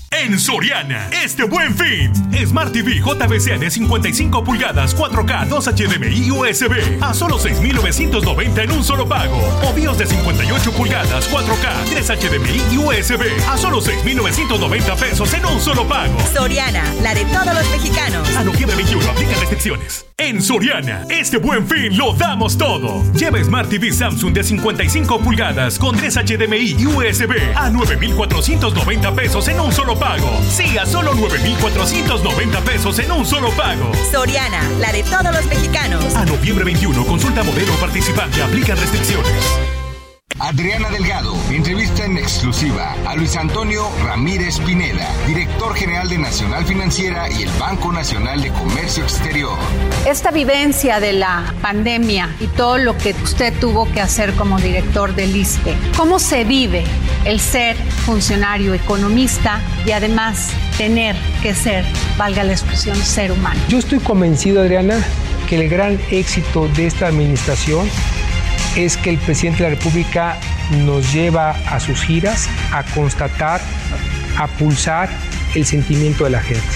[0.13, 2.11] En Soriana, este buen fin.
[2.45, 7.01] Smart TV JBC de 55 pulgadas, 4K, 2 HDMI y USB.
[7.01, 9.39] A solo 6,990 en un solo pago.
[9.63, 13.21] O BIOS de 58 pulgadas, 4K, 3 HDMI y USB.
[13.47, 16.17] A solo 6,990 pesos en un solo pago.
[16.33, 18.27] Soriana, la de todos los mexicanos.
[18.35, 20.05] A noviembre 21 aplica restricciones.
[20.17, 23.01] En Soriana, este buen fin lo damos todo.
[23.13, 29.47] Lleva Smart TV Samsung de 55 pulgadas con 3 HDMI y USB a 9,490 pesos
[29.47, 30.00] en un solo pago.
[30.49, 33.91] Sí, a solo 9,490 pesos en un solo pago.
[34.11, 36.15] Soriana, la de todos los mexicanos.
[36.15, 39.80] A noviembre 21, consulta modelo participante, aplican restricciones.
[40.39, 47.29] Adriana Delgado entrevista en exclusiva a Luis Antonio Ramírez Pineda, director general de Nacional Financiera
[47.29, 49.57] y el Banco Nacional de Comercio Exterior.
[50.07, 55.13] Esta vivencia de la pandemia y todo lo que usted tuvo que hacer como director
[55.15, 56.83] del ISPE, ¿cómo se vive
[57.25, 61.85] el ser funcionario economista y además tener que ser,
[62.17, 63.59] valga la expresión, ser humano.
[63.67, 64.97] Yo estoy convencido, Adriana,
[65.47, 67.87] que el gran éxito de esta administración
[68.75, 70.37] es que el presidente de la República
[70.85, 73.61] nos lleva a sus giras a constatar,
[74.37, 75.09] a pulsar
[75.55, 76.67] el sentimiento de la gente.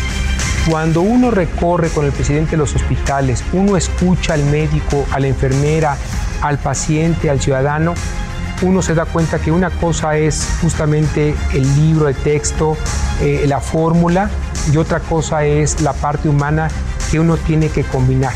[0.69, 5.27] Cuando uno recorre con el presidente de los hospitales, uno escucha al médico, a la
[5.27, 5.95] enfermera,
[6.41, 7.93] al paciente, al ciudadano,
[8.61, 12.77] uno se da cuenta que una cosa es justamente el libro de texto,
[13.21, 14.29] eh, la fórmula,
[14.71, 16.69] y otra cosa es la parte humana
[17.11, 18.33] que uno tiene que combinar.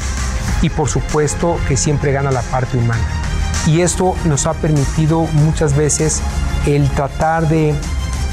[0.62, 3.19] Y por supuesto que siempre gana la parte humana.
[3.68, 6.22] Y esto nos ha permitido muchas veces
[6.66, 7.74] el tratar de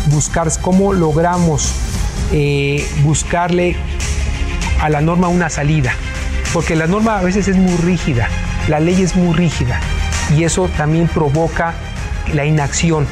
[0.06, 1.72] buscar cómo logramos
[2.32, 3.76] eh, buscarle
[4.80, 5.92] a la norma una salida.
[6.52, 8.28] Porque la norma a veces es muy rígida,
[8.68, 9.80] la ley es muy rígida
[10.34, 11.74] y eso también provoca
[12.32, 13.06] la inacción.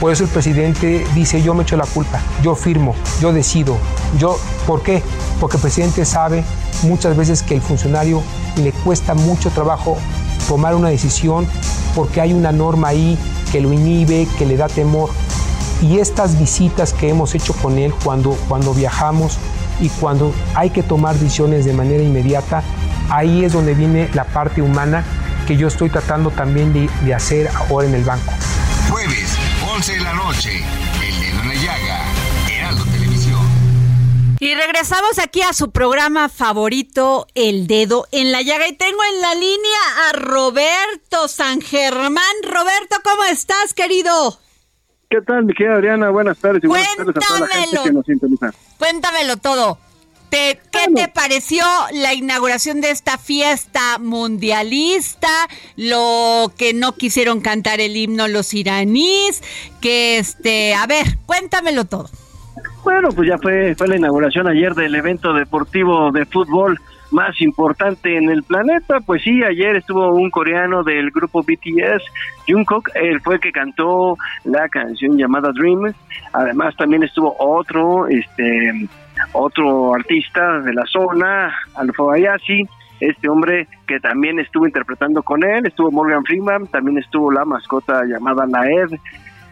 [0.00, 3.76] Por eso el presidente dice, yo me echo la culpa, yo firmo, yo decido.
[4.18, 5.02] Yo, ¿Por qué?
[5.38, 6.42] Porque el presidente sabe
[6.82, 8.22] muchas veces que el funcionario
[8.56, 9.98] le cuesta mucho trabajo
[10.50, 11.46] tomar una decisión
[11.94, 13.16] porque hay una norma ahí
[13.52, 15.10] que lo inhibe, que le da temor.
[15.80, 19.38] Y estas visitas que hemos hecho con él cuando, cuando viajamos
[19.80, 22.64] y cuando hay que tomar decisiones de manera inmediata,
[23.10, 25.04] ahí es donde viene la parte humana
[25.46, 28.32] que yo estoy tratando también de, hacer ahora en el banco.
[28.90, 29.36] Jueves,
[29.72, 30.64] 11 de la noche,
[31.62, 32.09] Llaga.
[34.42, 38.68] Y regresamos aquí a su programa favorito, El Dedo en la Llaga.
[38.68, 42.24] Y tengo en la línea a Roberto San Germán.
[42.42, 44.40] Roberto, ¿cómo estás, querido?
[45.10, 46.08] ¿Qué tal, mi querida Adriana?
[46.08, 48.54] Buenas tardes y buenas tardes a toda la gente que nos sintoniza.
[48.78, 49.78] Cuéntamelo todo.
[50.30, 55.28] Te- ¿Qué te pareció la inauguración de esta fiesta mundialista?
[55.76, 59.42] Lo que no quisieron cantar el himno los iraníes,
[59.82, 62.08] que este, a ver, cuéntamelo todo.
[62.84, 66.78] Bueno, pues ya fue, fue la inauguración ayer del evento deportivo de fútbol
[67.10, 69.00] más importante en el planeta.
[69.00, 72.02] Pues sí, ayer estuvo un coreano del grupo BTS,
[72.48, 75.92] Jungkook, él fue el que cantó la canción llamada Dream.
[76.32, 78.88] Además también estuvo otro, este,
[79.32, 82.66] otro artista de la zona, Alfa Ayasi,
[83.00, 88.04] este hombre que también estuvo interpretando con él, estuvo Morgan Freeman, también estuvo la mascota
[88.04, 88.98] llamada Naed,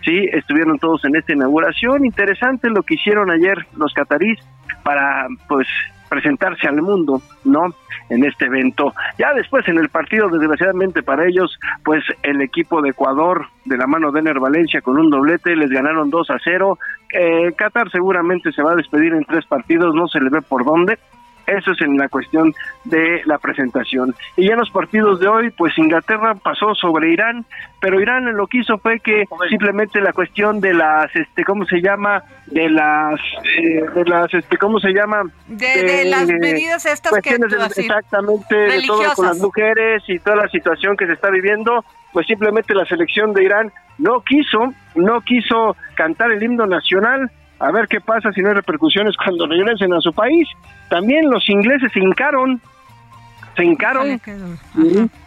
[0.04, 4.38] sí, estuvieron todos en esta inauguración, interesante lo que hicieron ayer los catarís
[4.82, 5.66] para pues
[6.08, 7.74] presentarse al mundo, ¿no?
[8.08, 8.94] En este evento.
[9.18, 13.86] Ya después en el partido, desgraciadamente para ellos, pues el equipo de Ecuador, de la
[13.86, 16.78] mano de Ener Valencia con un doblete, les ganaron 2 a 0.
[17.12, 20.64] Eh, Qatar seguramente se va a despedir en tres partidos, no se le ve por
[20.64, 20.98] dónde.
[21.48, 24.14] Eso es en la cuestión de la presentación.
[24.36, 27.46] Y ya en los partidos de hoy, pues Inglaterra pasó sobre Irán,
[27.80, 31.80] pero Irán lo que hizo fue que simplemente la cuestión de las, este, ¿cómo se
[31.80, 32.22] llama?
[32.46, 33.18] De las,
[33.56, 35.22] eh, de las, este, ¿cómo se llama?
[35.46, 40.18] De, de las medidas estas que tú así, exactamente de todo con las mujeres y
[40.18, 44.72] toda la situación que se está viviendo, pues simplemente la selección de Irán no quiso,
[44.94, 47.30] no quiso cantar el himno nacional.
[47.60, 50.48] A ver qué pasa si no hay repercusiones cuando regresen a su país.
[50.88, 52.60] También los ingleses se hincaron,
[53.56, 54.20] se hincaron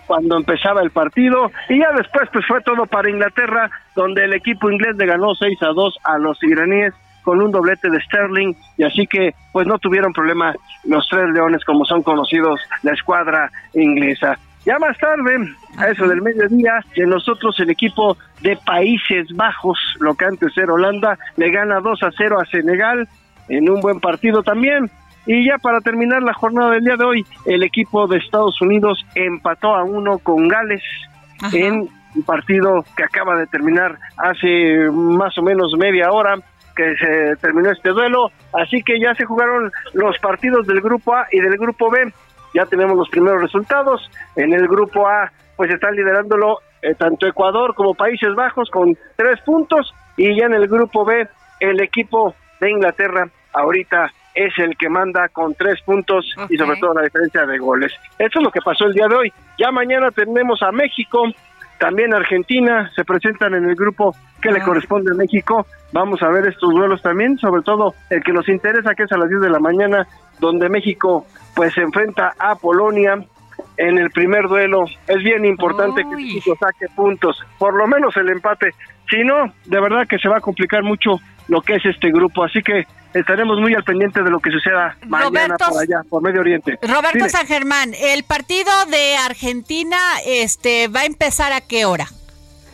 [0.08, 1.52] cuando empezaba el partido.
[1.70, 5.62] Y ya después pues fue todo para Inglaterra donde el equipo inglés le ganó 6
[5.62, 8.54] a 2 a los iraníes con un doblete de Sterling.
[8.78, 10.54] Y así que pues no tuvieron problema
[10.86, 14.38] los tres leones como son conocidos la escuadra inglesa.
[14.66, 15.38] Ya más tarde,
[15.78, 20.74] a eso del mediodía, que nosotros el equipo de Países Bajos, lo que antes era
[20.74, 23.08] Holanda, le gana 2 a 0 a Senegal
[23.50, 24.90] en un buen partido también.
[25.26, 29.04] Y ya para terminar la jornada del día de hoy, el equipo de Estados Unidos
[29.16, 30.84] empató a uno con Gales
[31.54, 36.36] en un partido que acaba de terminar hace más o menos media hora
[36.76, 38.32] que se terminó este duelo.
[38.54, 42.12] Así que ya se jugaron los partidos del grupo A y del grupo B.
[42.54, 44.10] Ya tenemos los primeros resultados.
[44.36, 49.40] En el grupo A, pues están liderándolo eh, tanto Ecuador como Países Bajos con tres
[49.42, 49.94] puntos.
[50.18, 51.28] Y ya en el grupo B,
[51.60, 56.94] el equipo de Inglaterra ahorita es el que manda con tres puntos y sobre todo
[56.94, 57.92] la diferencia de goles.
[58.18, 59.34] Eso es lo que pasó el día de hoy.
[59.58, 61.24] Ya mañana tenemos a México,
[61.80, 65.66] también Argentina, se presentan en el grupo que le corresponde a México.
[65.92, 69.18] Vamos a ver estos duelos también, sobre todo el que nos interesa, que es a
[69.18, 70.08] las 10 de la mañana,
[70.40, 73.24] donde México pues se enfrenta a Polonia
[73.78, 74.86] en el primer duelo.
[75.08, 78.72] Es bien importante que México saque puntos, por lo menos el empate.
[79.10, 82.44] Si no, de verdad que se va a complicar mucho lo que es este grupo.
[82.44, 86.24] Así que estaremos muy al pendiente de lo que suceda mañana Roberto- por allá, por
[86.24, 86.80] Medio Oriente.
[86.82, 87.30] Roberto Dime.
[87.30, 92.06] San Germán, el partido de Argentina este va a empezar a qué hora?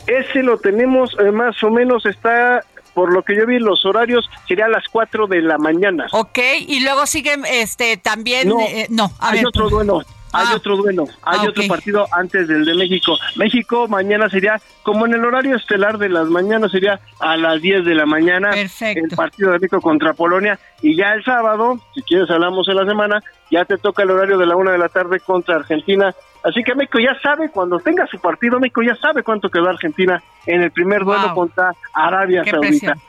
[0.06, 2.64] Ese lo tenemos eh, más o menos, está
[2.98, 6.08] por lo que yo vi los horarios sería a las 4 de la mañana.
[6.14, 10.02] Ok, y luego sigue este también No, eh, no, a hay ver, otro duelo.
[10.34, 10.56] Hay Ah.
[10.56, 13.16] otro duelo, hay Ah, otro partido antes del de México.
[13.36, 17.86] México mañana sería, como en el horario estelar de las mañanas, sería a las 10
[17.86, 20.60] de la mañana el partido de México contra Polonia.
[20.82, 23.22] Y ya el sábado, si quieres hablamos en la semana,
[23.52, 26.14] ya te toca el horario de la una de la tarde contra Argentina.
[26.44, 30.22] Así que México ya sabe, cuando tenga su partido, México ya sabe cuánto quedó Argentina
[30.46, 31.36] en el primer duelo Wow.
[31.36, 32.94] contra Arabia Qué Saudita.
[32.96, 33.02] presión.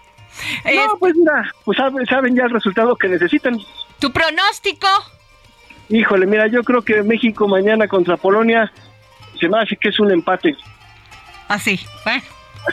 [0.88, 3.58] No, pues mira, pues saben, saben ya el resultado que necesitan.
[3.98, 4.86] ¿Tu pronóstico?
[5.88, 8.70] Híjole, mira, yo creo que México mañana contra Polonia
[9.40, 10.56] se me hace que es un empate.
[11.48, 12.22] Así, bueno.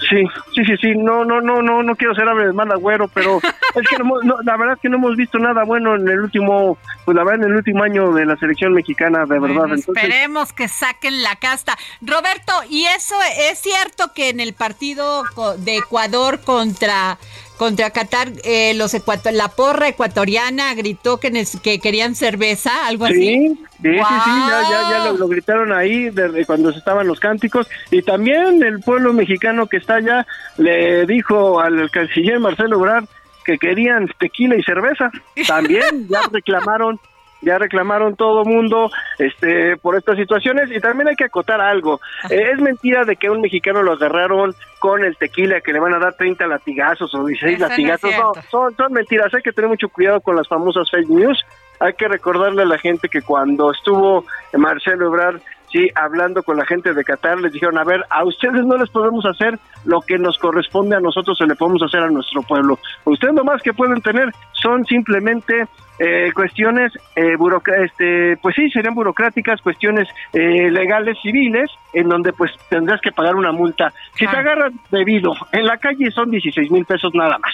[0.09, 0.23] Sí,
[0.53, 3.39] sí, sí, sí, no, no, no, no, no quiero ser de mal agüero, pero
[3.75, 6.19] es que no no, la verdad es que no hemos visto nada bueno en el
[6.19, 9.55] último, pues la verdad en el último año de la selección mexicana, de verdad.
[9.55, 11.77] Bueno, Entonces, esperemos que saquen la casta.
[12.01, 15.23] Roberto, ¿y eso es cierto que en el partido
[15.59, 17.17] de Ecuador contra
[17.57, 21.31] contra Qatar eh, los ecuato- la porra ecuatoriana gritó que,
[21.63, 23.19] que querían cerveza, algo Sí, así?
[23.21, 23.89] sí, sí,
[24.25, 28.01] sí, ya, ya, ya lo, lo gritaron ahí de- cuando se estaban los cánticos y
[28.01, 30.25] también el pueblo mexicano que está allá
[30.57, 33.05] le dijo al canciller Marcelo Ebrard
[33.45, 35.11] que querían tequila y cerveza.
[35.47, 36.99] También ya reclamaron,
[37.41, 41.99] ya reclamaron todo mundo este por estas situaciones y también hay que acotar algo.
[42.29, 45.79] Eh, es mentira de que a un mexicano lo agarraron con el tequila que le
[45.79, 48.11] van a dar 30 latigazos o 16 Eso no es latigazos.
[48.17, 49.33] No, son, son mentiras.
[49.33, 51.43] Hay que tener mucho cuidado con las famosas fake news.
[51.79, 55.41] Hay que recordarle a la gente que cuando estuvo Marcelo Ebrard,
[55.75, 58.89] sí, hablando con la gente de Qatar, les dijeron, a ver, a ustedes no les
[58.89, 62.79] podemos hacer lo que nos corresponde a nosotros, se le podemos hacer a nuestro pueblo.
[63.03, 65.65] Ustedes lo más que pueden tener son simplemente
[65.99, 67.35] eh, cuestiones, eh,
[67.83, 73.35] este, pues sí, serían burocráticas, cuestiones eh, legales, civiles, en donde pues tendrás que pagar
[73.35, 73.91] una multa.
[74.13, 77.53] Si te agarras debido en la calle son 16 mil pesos nada más.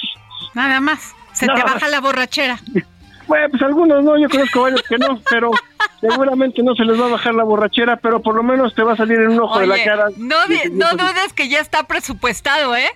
[0.53, 1.15] Nada más.
[1.34, 1.74] Se Nada te más.
[1.76, 2.57] baja la borrachera.
[3.28, 5.51] Bueno, pues algunos no, yo conozco varios que no, pero
[5.99, 8.93] seguramente no se les va a bajar la borrachera, pero por lo menos te va
[8.93, 10.07] a salir en un ojo de la cara.
[10.17, 10.36] no,
[10.72, 12.89] no dudes que ya está presupuestado, ¿eh?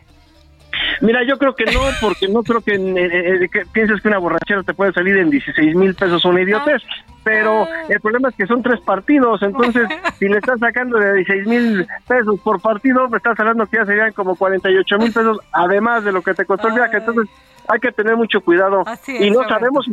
[1.01, 4.17] Mira, yo creo que no, porque no creo que, eh, eh, que pienses que una
[4.17, 6.81] borrachera te puede salir en 16 mil pesos una idiotez,
[7.23, 9.87] pero el problema es que son tres partidos, entonces
[10.19, 13.85] si le estás sacando de 16 mil pesos por partido, me estás hablando que ya
[13.85, 17.29] serían como 48 mil pesos, además de lo que te costó el viaje, entonces
[17.67, 18.83] hay que tener mucho cuidado.
[18.85, 19.87] Así y no sabemos,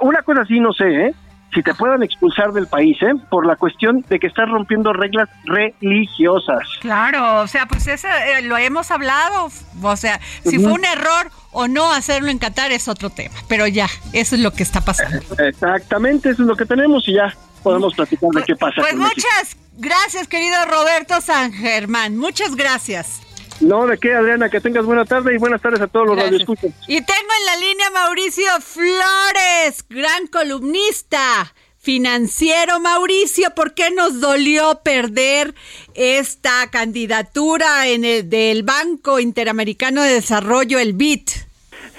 [0.00, 1.14] una cosa sí no sé, ¿eh?
[1.54, 3.12] si te puedan expulsar del país, ¿eh?
[3.30, 6.60] por la cuestión de que estás rompiendo reglas religiosas.
[6.80, 9.48] Claro, o sea, pues eso eh, lo hemos hablado.
[9.82, 13.34] O sea, si fue un error o no hacerlo en Qatar es otro tema.
[13.48, 15.22] Pero ya, eso es lo que está pasando.
[15.38, 18.80] Exactamente, eso es lo que tenemos y ya podemos platicar de qué pasa.
[18.80, 19.14] Pues México.
[19.14, 22.16] muchas gracias, querido Roberto San Germán.
[22.16, 23.21] Muchas gracias.
[23.62, 26.72] No, de qué, Adriana, que tengas buena tarde y buenas tardes a todos los radioescuchas.
[26.88, 32.80] Y tengo en la línea Mauricio Flores, gran columnista, financiero.
[32.80, 35.54] Mauricio, ¿por qué nos dolió perder
[35.94, 41.30] esta candidatura en el del Banco Interamericano de Desarrollo, el BIT?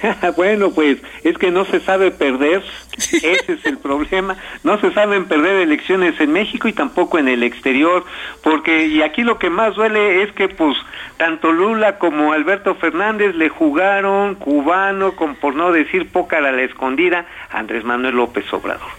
[0.36, 2.64] bueno, pues es que no se sabe perder,
[2.98, 4.36] ese es el problema.
[4.64, 8.06] No se saben perder elecciones en México y tampoco en el exterior,
[8.44, 10.76] porque y aquí lo que más duele es que pues
[11.18, 16.64] tanto Lula como Alberto Fernández le jugaron cubano, con por no decir pócar a la
[16.64, 18.90] escondida, a Andrés Manuel López Obrador.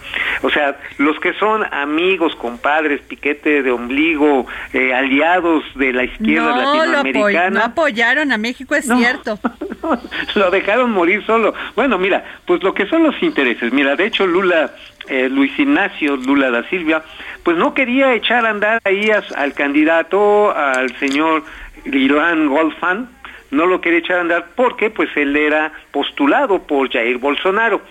[0.43, 6.55] O sea, los que son amigos, compadres, piquete de ombligo, eh, aliados de la izquierda
[6.55, 7.51] No, lo apoy- latinoamericana.
[7.61, 8.97] no apoyaron a México, es No.
[8.99, 9.39] cierto.
[10.35, 11.55] lo dejaron morir solo.
[11.75, 13.73] Bueno, mira, pues lo que son los intereses.
[13.73, 14.73] Mira, de hecho Lula,
[15.09, 17.03] eh, Luis Ignacio Lula da Silvia,
[17.43, 21.45] pues no quería echar a andar ahí al candidato, al señor
[21.85, 23.09] Irán Golfan,
[23.51, 27.83] no lo quería echar a andar porque pues él era postulado por Jair Bolsonaro.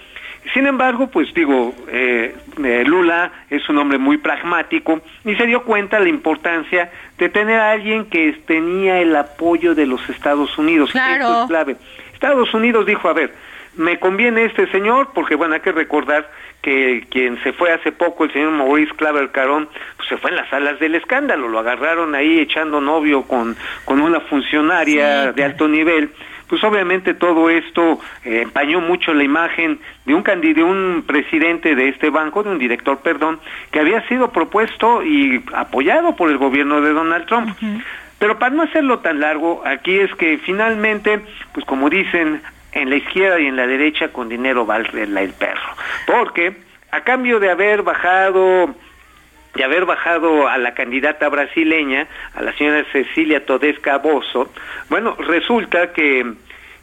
[0.53, 5.63] Sin embargo, pues digo, eh, eh, Lula es un hombre muy pragmático y se dio
[5.63, 10.91] cuenta la importancia de tener a alguien que tenía el apoyo de los Estados Unidos.
[10.91, 11.23] Claro.
[11.23, 11.75] Esto es clave.
[12.13, 13.33] Estados Unidos dijo, a ver,
[13.75, 16.29] me conviene este señor, porque bueno, hay que recordar
[16.61, 19.67] que quien se fue hace poco, el señor Maurice Claver Carón,
[19.97, 23.55] pues se fue en las alas del escándalo, lo agarraron ahí echando novio con,
[23.85, 26.09] con una funcionaria de alto nivel,
[26.47, 31.89] pues obviamente todo esto eh, empañó mucho la imagen de un de un presidente de
[31.89, 33.39] este banco, de un director, perdón,
[33.71, 37.57] que había sido propuesto y apoyado por el gobierno de Donald Trump.
[38.19, 41.21] Pero para no hacerlo tan largo, aquí es que finalmente,
[41.53, 42.41] pues como dicen,
[42.73, 45.75] en la izquierda y en la derecha con dinero va el, perro.
[46.05, 46.53] Porque
[46.91, 48.73] a cambio de haber bajado
[49.55, 54.51] de haber bajado a la candidata brasileña, a la señora Cecilia Todesca Bozo,
[54.89, 56.25] bueno, resulta que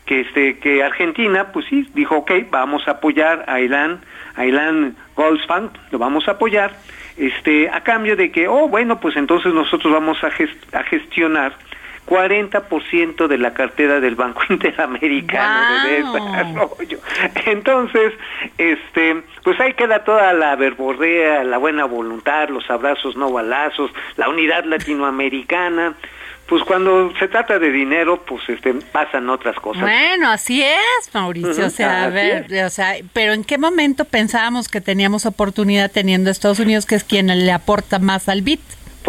[0.07, 4.01] que este que Argentina pues sí dijo ok vamos a apoyar a Ilan
[4.35, 6.73] a Ilan Goldsfang lo vamos a apoyar
[7.17, 11.53] este a cambio de que oh bueno pues entonces nosotros vamos a gestionar
[12.07, 16.99] 40% de la cartera del Banco Interamericano de Desarrollo.
[17.47, 18.13] Entonces,
[18.59, 24.29] este, pues ahí queda toda la verborrea, la buena voluntad, los abrazos no balazos, la
[24.29, 25.95] unidad latinoamericana.
[26.47, 29.83] Pues cuando se trata de dinero, pues este, pasan otras cosas.
[29.83, 31.67] Bueno, así es, Mauricio.
[31.67, 36.29] O sea, a ver, o sea, pero ¿en qué momento pensábamos que teníamos oportunidad teniendo
[36.29, 38.61] a Estados Unidos, que es quien le aporta más al BIT?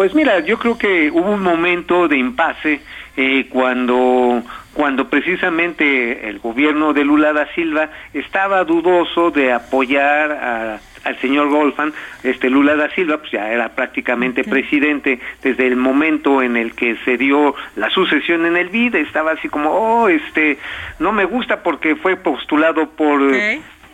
[0.02, 2.80] Pues mira, yo creo que hubo un momento de impasse
[3.16, 4.42] eh, cuando
[4.74, 11.50] cuando precisamente el gobierno de Lula da Silva estaba dudoso de apoyar a- al señor
[11.50, 11.92] Golfan,
[12.24, 16.96] este Lula da Silva pues ya era prácticamente presidente desde el momento en el que
[17.04, 20.58] se dio la sucesión en el BID, estaba así como, oh, este,
[20.98, 23.20] no me gusta porque fue postulado por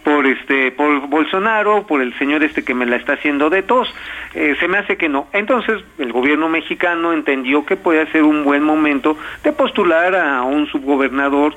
[0.09, 3.92] por este por Bolsonaro, por el señor este que me la está haciendo de tos,
[4.34, 5.28] eh, se me hace que no.
[5.34, 10.66] Entonces el gobierno mexicano entendió que puede ser un buen momento de postular a un
[10.66, 11.54] subgobernador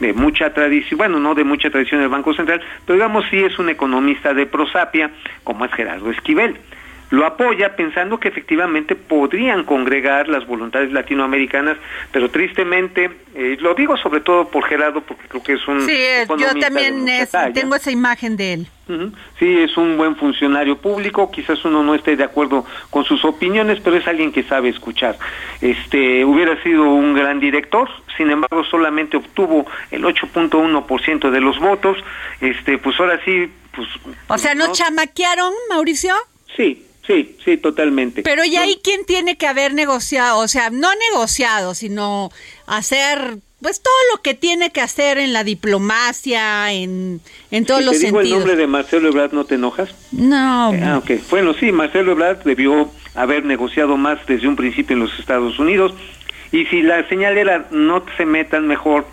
[0.00, 3.58] de mucha tradición, bueno, no de mucha tradición del Banco Central, pero digamos sí es
[3.58, 5.10] un economista de prosapia,
[5.42, 6.58] como es Gerardo Esquivel
[7.10, 11.78] lo apoya pensando que efectivamente podrían congregar las voluntades latinoamericanas,
[12.12, 15.92] pero tristemente, eh, lo digo sobre todo por Gerardo, porque creo que es un Sí,
[15.94, 18.66] eh, yo también es- tengo esa imagen de él.
[19.38, 23.80] Sí, es un buen funcionario público, quizás uno no esté de acuerdo con sus opiniones,
[23.84, 25.18] pero es alguien que sabe escuchar.
[25.60, 31.98] Este, hubiera sido un gran director, sin embargo, solamente obtuvo el 8.1% de los votos.
[32.40, 33.88] Este, pues ahora sí, pues
[34.28, 36.14] O sea, ¿nos chamaquearon, Mauricio?
[36.56, 38.22] sí, sí, sí, totalmente.
[38.22, 40.38] Pero ¿y ahí quién tiene que haber negociado?
[40.38, 42.30] O sea, no negociado, sino
[42.66, 47.86] hacer pues todo lo que tiene que hacer en la diplomacia, en, en todos Si
[47.86, 49.92] los te digo el nombre de Marcelo Ebrard, ¿no te enojas?
[50.12, 51.22] No, Ah, ok.
[51.28, 55.92] Bueno, sí, Marcelo Ebrard debió haber negociado más desde un principio en los Estados Unidos.
[56.52, 59.06] Y si la señal era no se metan mejor,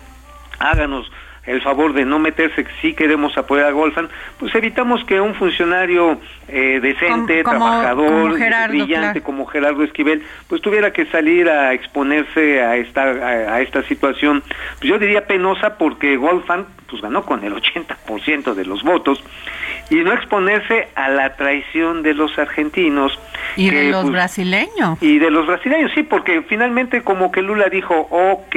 [0.60, 1.10] háganos
[1.46, 6.20] el favor de no meterse si queremos apoyar a Golfan, pues evitamos que un funcionario
[6.48, 9.22] eh, decente, Como- trabajador, como Gerardo, brillante claro.
[9.22, 14.42] como Gerardo Esquivel, pues tuviera que salir a exponerse a esta a, a esta situación,
[14.78, 19.22] pues yo diría penosa porque Golfan pues ganó con el 80% de los votos
[19.90, 23.18] y no exponerse a la traición de los argentinos
[23.56, 24.98] y de los pues, brasileños.
[25.00, 28.56] y de los brasileños, sí, porque finalmente como que Lula dijo, ok,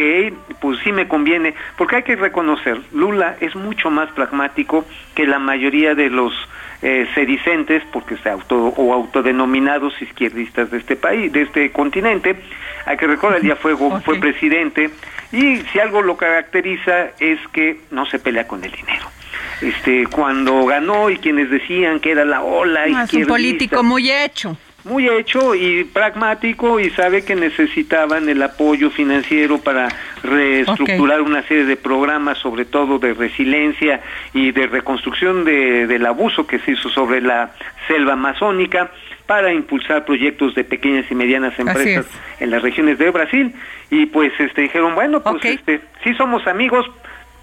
[0.60, 5.40] pues sí me conviene, porque hay que reconocer, Lula es mucho más pragmático que la
[5.40, 6.34] mayoría de los
[6.82, 12.38] eh, sedicentes, porque se auto o autodenominados izquierdistas de este país, de este continente.
[12.86, 14.90] Hay que recordar, ya fue, go- fue presidente
[15.32, 19.06] y si algo lo caracteriza es que no se pelea con el dinero.
[19.62, 24.10] Este, cuando ganó y quienes decían que era la ola No, es un político muy
[24.10, 24.58] hecho.
[24.86, 29.90] muy hecho y pragmático y sabe que necesitaban el apoyo financiero para
[30.24, 34.02] reestructurar una serie de programas, sobre todo de resiliencia
[34.34, 37.52] y de reconstrucción de- del abuso que se hizo sobre la
[37.88, 38.92] selva amazónica
[39.26, 42.08] para impulsar proyectos de pequeñas y medianas empresas
[42.40, 43.54] en las regiones de Brasil.
[43.92, 46.86] Y pues este dijeron bueno pues este sí somos amigos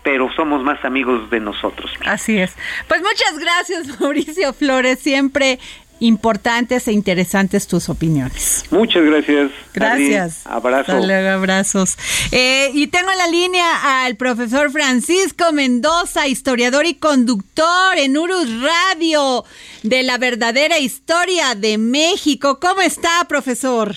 [0.07, 2.55] pero somos más amigos de nosotros Así es.
[2.87, 5.01] Pues muchas gracias, Mauricio Flores.
[5.01, 5.59] Siempre
[5.99, 8.67] importantes e interesantes tus opiniones.
[8.71, 10.47] muchas gracias Gracias.
[10.47, 10.59] Adri.
[10.59, 11.99] abrazo Hasta luego, abrazos.
[12.31, 18.49] Eh, y tengo en la línea al profesor Francisco Mendoza, historiador y conductor en Urus
[18.63, 19.43] Radio
[19.83, 22.61] de la verdadera historia de México.
[22.61, 23.97] ¿Cómo está, profesor?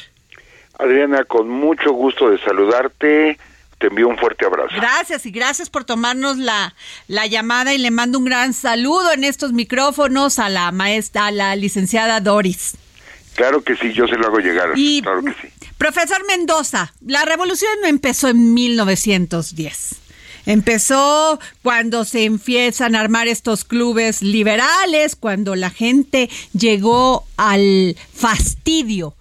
[0.79, 3.37] Adriana, con mucho gusto de saludarte.
[3.79, 4.75] Te envío un fuerte abrazo.
[4.75, 6.75] Gracias y gracias por tomarnos la,
[7.07, 11.31] la llamada y le mando un gran saludo en estos micrófonos a la maestra, a
[11.31, 12.75] la licenciada Doris.
[13.35, 14.71] Claro que sí, yo se lo hago llegar.
[14.75, 15.47] Y- Claro que sí.
[15.77, 19.95] Profesor Mendoza, la revolución no empezó en 1910.
[20.45, 29.15] Empezó cuando se empiezan a armar estos clubes liberales, cuando la gente llegó al fastidio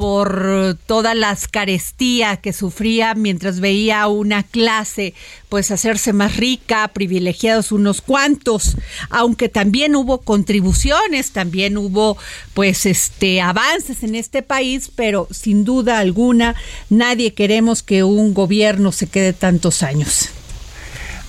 [0.00, 5.12] por todas las carestías que sufría mientras veía una clase
[5.50, 8.78] pues hacerse más rica, privilegiados unos cuantos,
[9.10, 12.16] aunque también hubo contribuciones, también hubo
[12.54, 16.54] pues este avances en este país, pero sin duda alguna
[16.88, 20.30] nadie queremos que un gobierno se quede tantos años.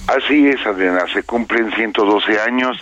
[0.08, 2.78] Así es, Adriana, se cumplen 112 años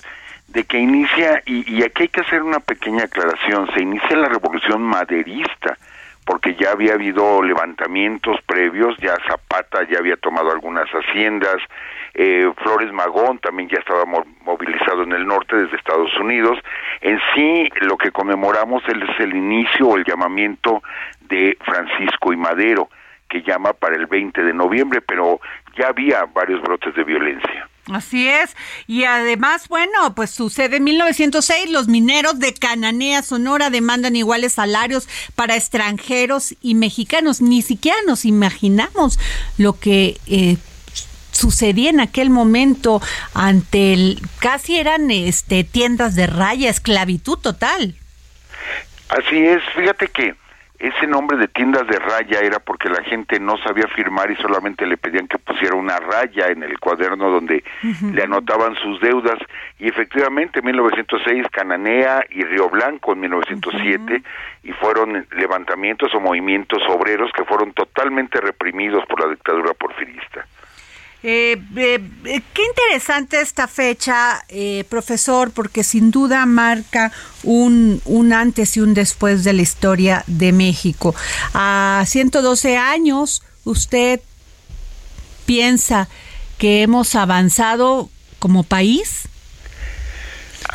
[0.52, 4.82] de que inicia, y, aquí hay que hacer una pequeña aclaración, se inicia la revolución
[4.82, 5.78] maderista,
[6.26, 11.58] porque ya había habido levantamientos previos, ya Zapata ya había tomado algunas haciendas,
[12.14, 14.04] eh, Flores Magón también ya estaba
[14.41, 16.58] movilizado en el norte desde Estados Unidos.
[17.02, 20.82] En sí, lo que conmemoramos es el inicio o el llamamiento
[21.22, 22.89] de Francisco y Madero,
[23.30, 25.39] que llama para el 20 de noviembre, pero
[25.78, 27.68] ya había varios brotes de violencia.
[27.91, 28.55] Así es.
[28.87, 35.07] Y además, bueno, pues sucede en 1906, los mineros de Cananea, Sonora, demandan iguales salarios
[35.35, 37.41] para extranjeros y mexicanos.
[37.41, 39.19] Ni siquiera nos imaginamos
[39.57, 40.57] lo que eh,
[41.31, 43.01] sucedía en aquel momento
[43.33, 47.95] ante el casi eran este tiendas de raya, esclavitud total.
[49.09, 50.35] Así es, fíjate que
[50.80, 54.86] ese nombre de tiendas de raya era porque la gente no sabía firmar y solamente
[54.86, 57.63] le pedían que pusiera una raya en el cuaderno donde
[58.13, 59.38] le anotaban sus deudas.
[59.77, 64.23] Y efectivamente en 1906 Cananea y Río Blanco en 1907
[64.63, 70.45] y fueron levantamientos o movimientos obreros que fueron totalmente reprimidos por la dictadura porfirista.
[71.22, 77.11] Eh, eh, eh, qué interesante esta fecha, eh, profesor, porque sin duda marca
[77.43, 81.13] un, un, antes y un después de la historia de México.
[81.53, 84.22] A 112 años, ¿usted
[85.45, 86.07] piensa
[86.57, 88.09] que hemos avanzado
[88.39, 89.28] como país?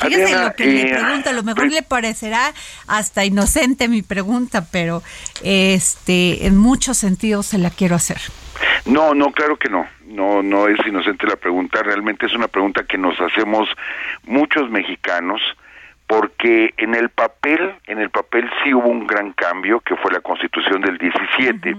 [0.03, 2.53] Fíjese lo que me pregunta, a lo mejor le parecerá
[2.87, 5.03] hasta inocente mi pregunta, pero
[5.43, 8.19] este en muchos sentidos se la quiero hacer.
[8.87, 9.87] No, no, claro que no.
[10.07, 11.83] No, no es inocente la pregunta.
[11.83, 13.69] Realmente es una pregunta que nos hacemos
[14.25, 15.41] muchos mexicanos
[16.07, 20.21] porque en el papel, en el papel sí hubo un gran cambio que fue la
[20.21, 21.77] Constitución del 17.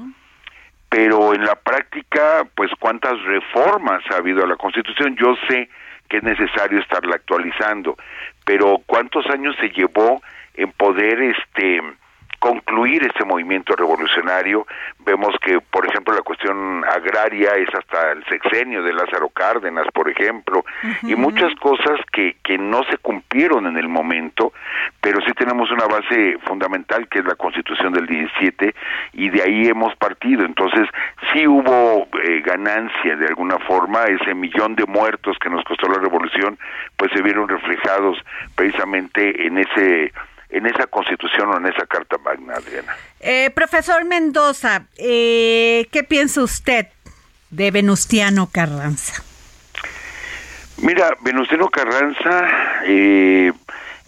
[0.89, 5.69] Pero en la práctica, pues cuántas reformas ha habido a la Constitución, yo sé
[6.09, 7.97] que es necesario estarla actualizando,
[8.45, 10.21] pero cuántos años se llevó
[10.53, 11.81] en poder este
[12.45, 14.67] concluir ese movimiento revolucionario.
[14.99, 20.07] Vemos que, por ejemplo, la cuestión agraria es hasta el sexenio de Lázaro Cárdenas, por
[20.07, 20.63] ejemplo,
[21.01, 24.53] y muchas cosas que, que no se cumplieron en el momento,
[25.01, 28.75] pero sí tenemos una base fundamental que es la Constitución del 17
[29.13, 30.45] y de ahí hemos partido.
[30.45, 30.87] Entonces,
[31.33, 35.97] sí hubo eh, ganancia de alguna forma, ese millón de muertos que nos costó la
[35.97, 36.59] revolución,
[36.95, 38.19] pues se vieron reflejados
[38.55, 40.13] precisamente en ese
[40.55, 42.95] en esa constitución o en esa carta magna, Adriana.
[43.19, 46.87] Eh, profesor Mendoza, eh, ¿qué piensa usted
[47.49, 49.21] de Venustiano Carranza?
[50.77, 52.47] Mira, Venustiano Carranza
[52.85, 53.51] eh,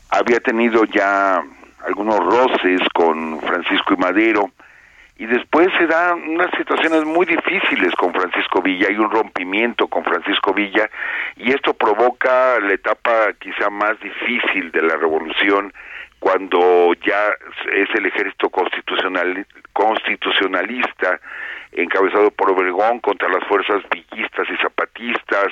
[0.10, 1.44] había tenido ya
[1.86, 4.52] algunos roces con Francisco y Madero
[5.20, 10.04] y después se dan unas situaciones muy difíciles con Francisco Villa, hay un rompimiento con
[10.04, 10.90] Francisco Villa
[11.36, 15.74] y esto provoca la etapa quizá más difícil de la revolución
[16.20, 17.30] cuando ya
[17.74, 21.20] es el ejército constitucional constitucionalista
[21.72, 25.48] encabezado por Obregón contra las fuerzas villistas y zapatistas.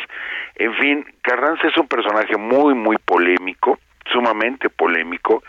[0.55, 3.79] En fin, Carranza es un personaje muy muy polémico,
[4.11, 5.43] sumamente polémico.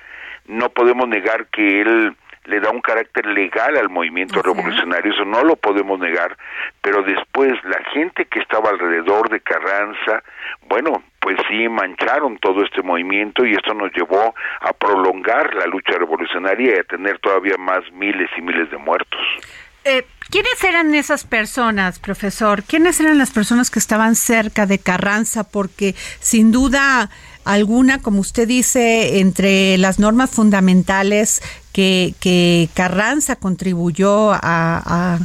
[0.46, 2.16] No podemos negar que él
[2.46, 6.36] le da un carácter legal al movimiento revolucionario, eso no lo podemos negar,
[6.80, 10.22] pero después la gente que estaba alrededor de Carranza,
[10.68, 15.98] bueno, pues sí mancharon todo este movimiento y esto nos llevó a prolongar la lucha
[15.98, 19.20] revolucionaria y a tener todavía más miles y miles de muertos.
[19.84, 22.64] Eh, ¿Quiénes eran esas personas, profesor?
[22.64, 25.44] ¿Quiénes eran las personas que estaban cerca de Carranza?
[25.48, 27.08] Porque sin duda
[27.44, 31.40] alguna, como usted dice, entre las normas fundamentales
[31.76, 35.18] que, Carranza contribuyó a,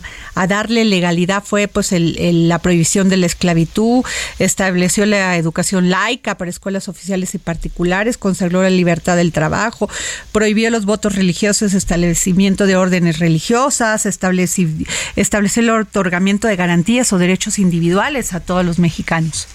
[0.48, 4.04] darle legalidad fue pues el, la prohibición de la esclavitud,
[4.40, 9.90] estableció la educación laica para escuelas oficiales y particulares, consagró la libertad del trabajo,
[10.32, 17.60] prohibió los votos religiosos, establecimiento de órdenes religiosas, estableció el otorgamiento de garantías o derechos
[17.60, 19.48] individuales a todos los mexicanos.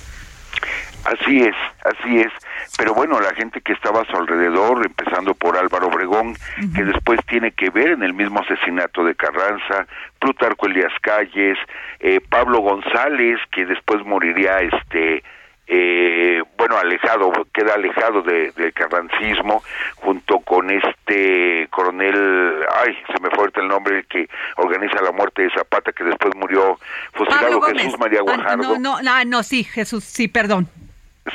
[1.04, 2.32] Así es, así es.
[2.76, 6.36] Pero bueno, la gente que estaba a su alrededor, empezando por Álvaro Obregón,
[6.74, 9.86] que después tiene que ver en el mismo asesinato de Carranza,
[10.18, 11.58] Plutarco Elías Calles,
[12.00, 15.22] eh, Pablo González, que después moriría este
[15.68, 19.62] eh, bueno, alejado, queda alejado del de carrancismo,
[19.96, 25.50] junto con este coronel, ay, se me fue el nombre, que organiza la muerte de
[25.50, 26.78] Zapata, que después murió
[27.12, 28.78] fusilado, Jesús María ah, Guajardo.
[28.78, 30.68] no, no, no, sí, Jesús, sí, perdón.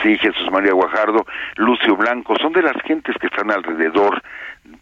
[0.01, 1.25] Sí, Jesús María Guajardo,
[1.57, 4.21] Lucio Blanco, son de las gentes que están alrededor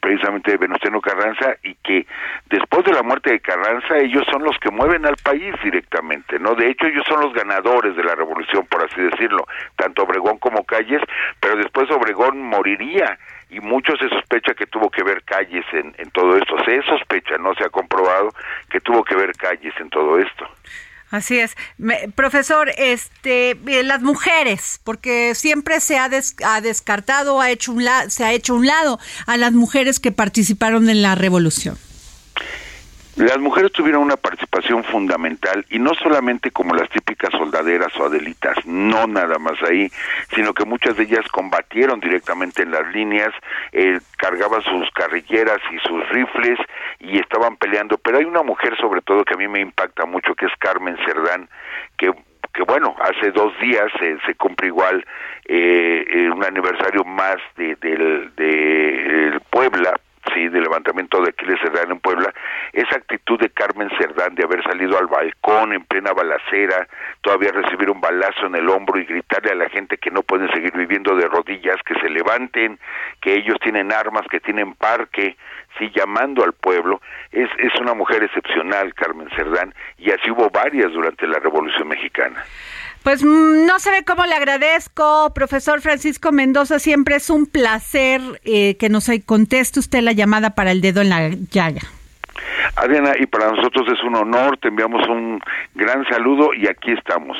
[0.01, 2.05] precisamente de Venustiano Carranza y que
[2.49, 6.53] después de la muerte de Carranza ellos son los que mueven al país directamente, ¿no?
[6.53, 10.63] De hecho ellos son los ganadores de la revolución, por así decirlo, tanto Obregón como
[10.63, 11.01] Calles,
[11.39, 13.17] pero después Obregón moriría
[13.49, 16.55] y mucho se sospecha que tuvo que ver calles en, en todo esto.
[16.65, 18.29] Se sospecha, no se ha comprobado
[18.69, 20.47] que tuvo que ver calles en todo esto.
[21.09, 21.55] Así es.
[22.15, 26.09] profesor, este, eh, las mujeres, porque siempre se ha,
[26.45, 30.89] ha descartado, ha hecho un se ha hecho un lado a las mujeres que participaron
[30.89, 31.77] en la revolución.
[33.19, 38.65] Las mujeres tuvieron una participación fundamental y no solamente como las típicas soldaderas o adelitas,
[38.65, 39.91] no nada más ahí,
[40.33, 43.33] sino que muchas de ellas combatieron directamente en las líneas,
[43.73, 46.59] eh, cargaban sus carrilleras y sus rifles
[46.99, 47.97] y estaban peleando.
[47.97, 50.95] Pero hay una mujer sobre todo que a mí me impacta mucho, que es Carmen
[51.05, 51.49] Cerdán,
[51.97, 52.13] que
[52.65, 53.91] bueno, hace dos días
[54.25, 55.05] se cumple igual
[55.45, 59.93] eh, eh, un aniversario más de, de Puebla,
[60.33, 62.33] sí, de levantamiento de Aquiles Cerdán en Puebla,
[62.73, 66.87] esa actitud de Carmen Cerdán de haber salido al balcón en plena balacera,
[67.21, 70.51] todavía recibir un balazo en el hombro y gritarle a la gente que no pueden
[70.51, 72.79] seguir viviendo de rodillas, que se levanten,
[73.21, 75.37] que ellos tienen armas, que tienen parque,
[75.77, 77.01] sí, llamando al pueblo,
[77.31, 82.43] es, es una mujer excepcional, Carmen Cerdán, y así hubo varias durante la Revolución Mexicana.
[83.03, 86.79] Pues mm, no sabe cómo le agradezco, profesor Francisco Mendoza.
[86.79, 91.09] Siempre es un placer eh, que nos conteste usted la llamada para el dedo en
[91.09, 91.81] la llaga.
[92.75, 95.39] Adriana, y para nosotros es un honor, te enviamos un
[95.75, 97.37] gran saludo y aquí estamos.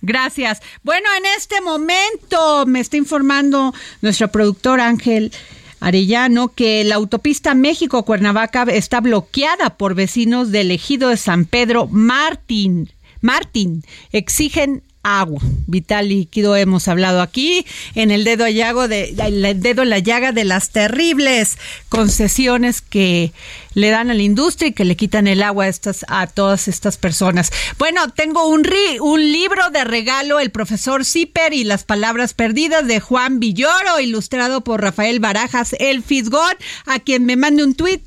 [0.00, 0.60] Gracias.
[0.82, 5.32] Bueno, en este momento me está informando nuestro productor Ángel
[5.80, 12.90] Arellano que la autopista México-Cuernavaca está bloqueada por vecinos del ejido de San Pedro Martín.
[13.22, 16.56] Martín, exigen agua, vital líquido.
[16.56, 20.70] Hemos hablado aquí en el dedo llago de el dedo en la llaga de las
[20.70, 21.58] terribles
[21.88, 23.32] concesiones que
[23.74, 26.68] le dan a la industria y que le quitan el agua a estas a todas
[26.68, 27.50] estas personas.
[27.78, 28.62] Bueno, tengo un
[29.00, 34.62] un libro de regalo, el profesor Zipper y las palabras perdidas de Juan Villoro, ilustrado
[34.62, 36.54] por Rafael Barajas, el Fisgón,
[36.86, 38.02] a quien me mande un tuit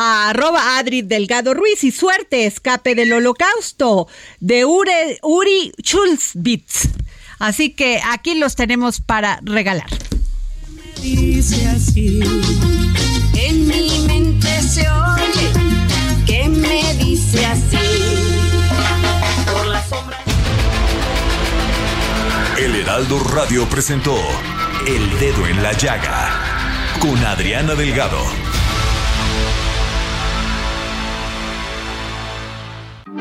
[0.00, 4.06] a arroba Adri Delgado Ruiz y suerte, escape del holocausto
[4.38, 4.92] de Uri,
[5.22, 6.88] Uri Schulzbitz.
[7.40, 9.88] Así que aquí los tenemos para regalar.
[11.02, 12.20] Dice así,
[13.34, 15.52] en mi mente se oye
[16.26, 17.76] que me dice así.
[19.52, 20.18] Por la sombra.
[22.56, 24.16] El Heraldo Radio presentó
[24.86, 26.30] El Dedo en la Llaga
[27.00, 28.47] con Adriana Delgado.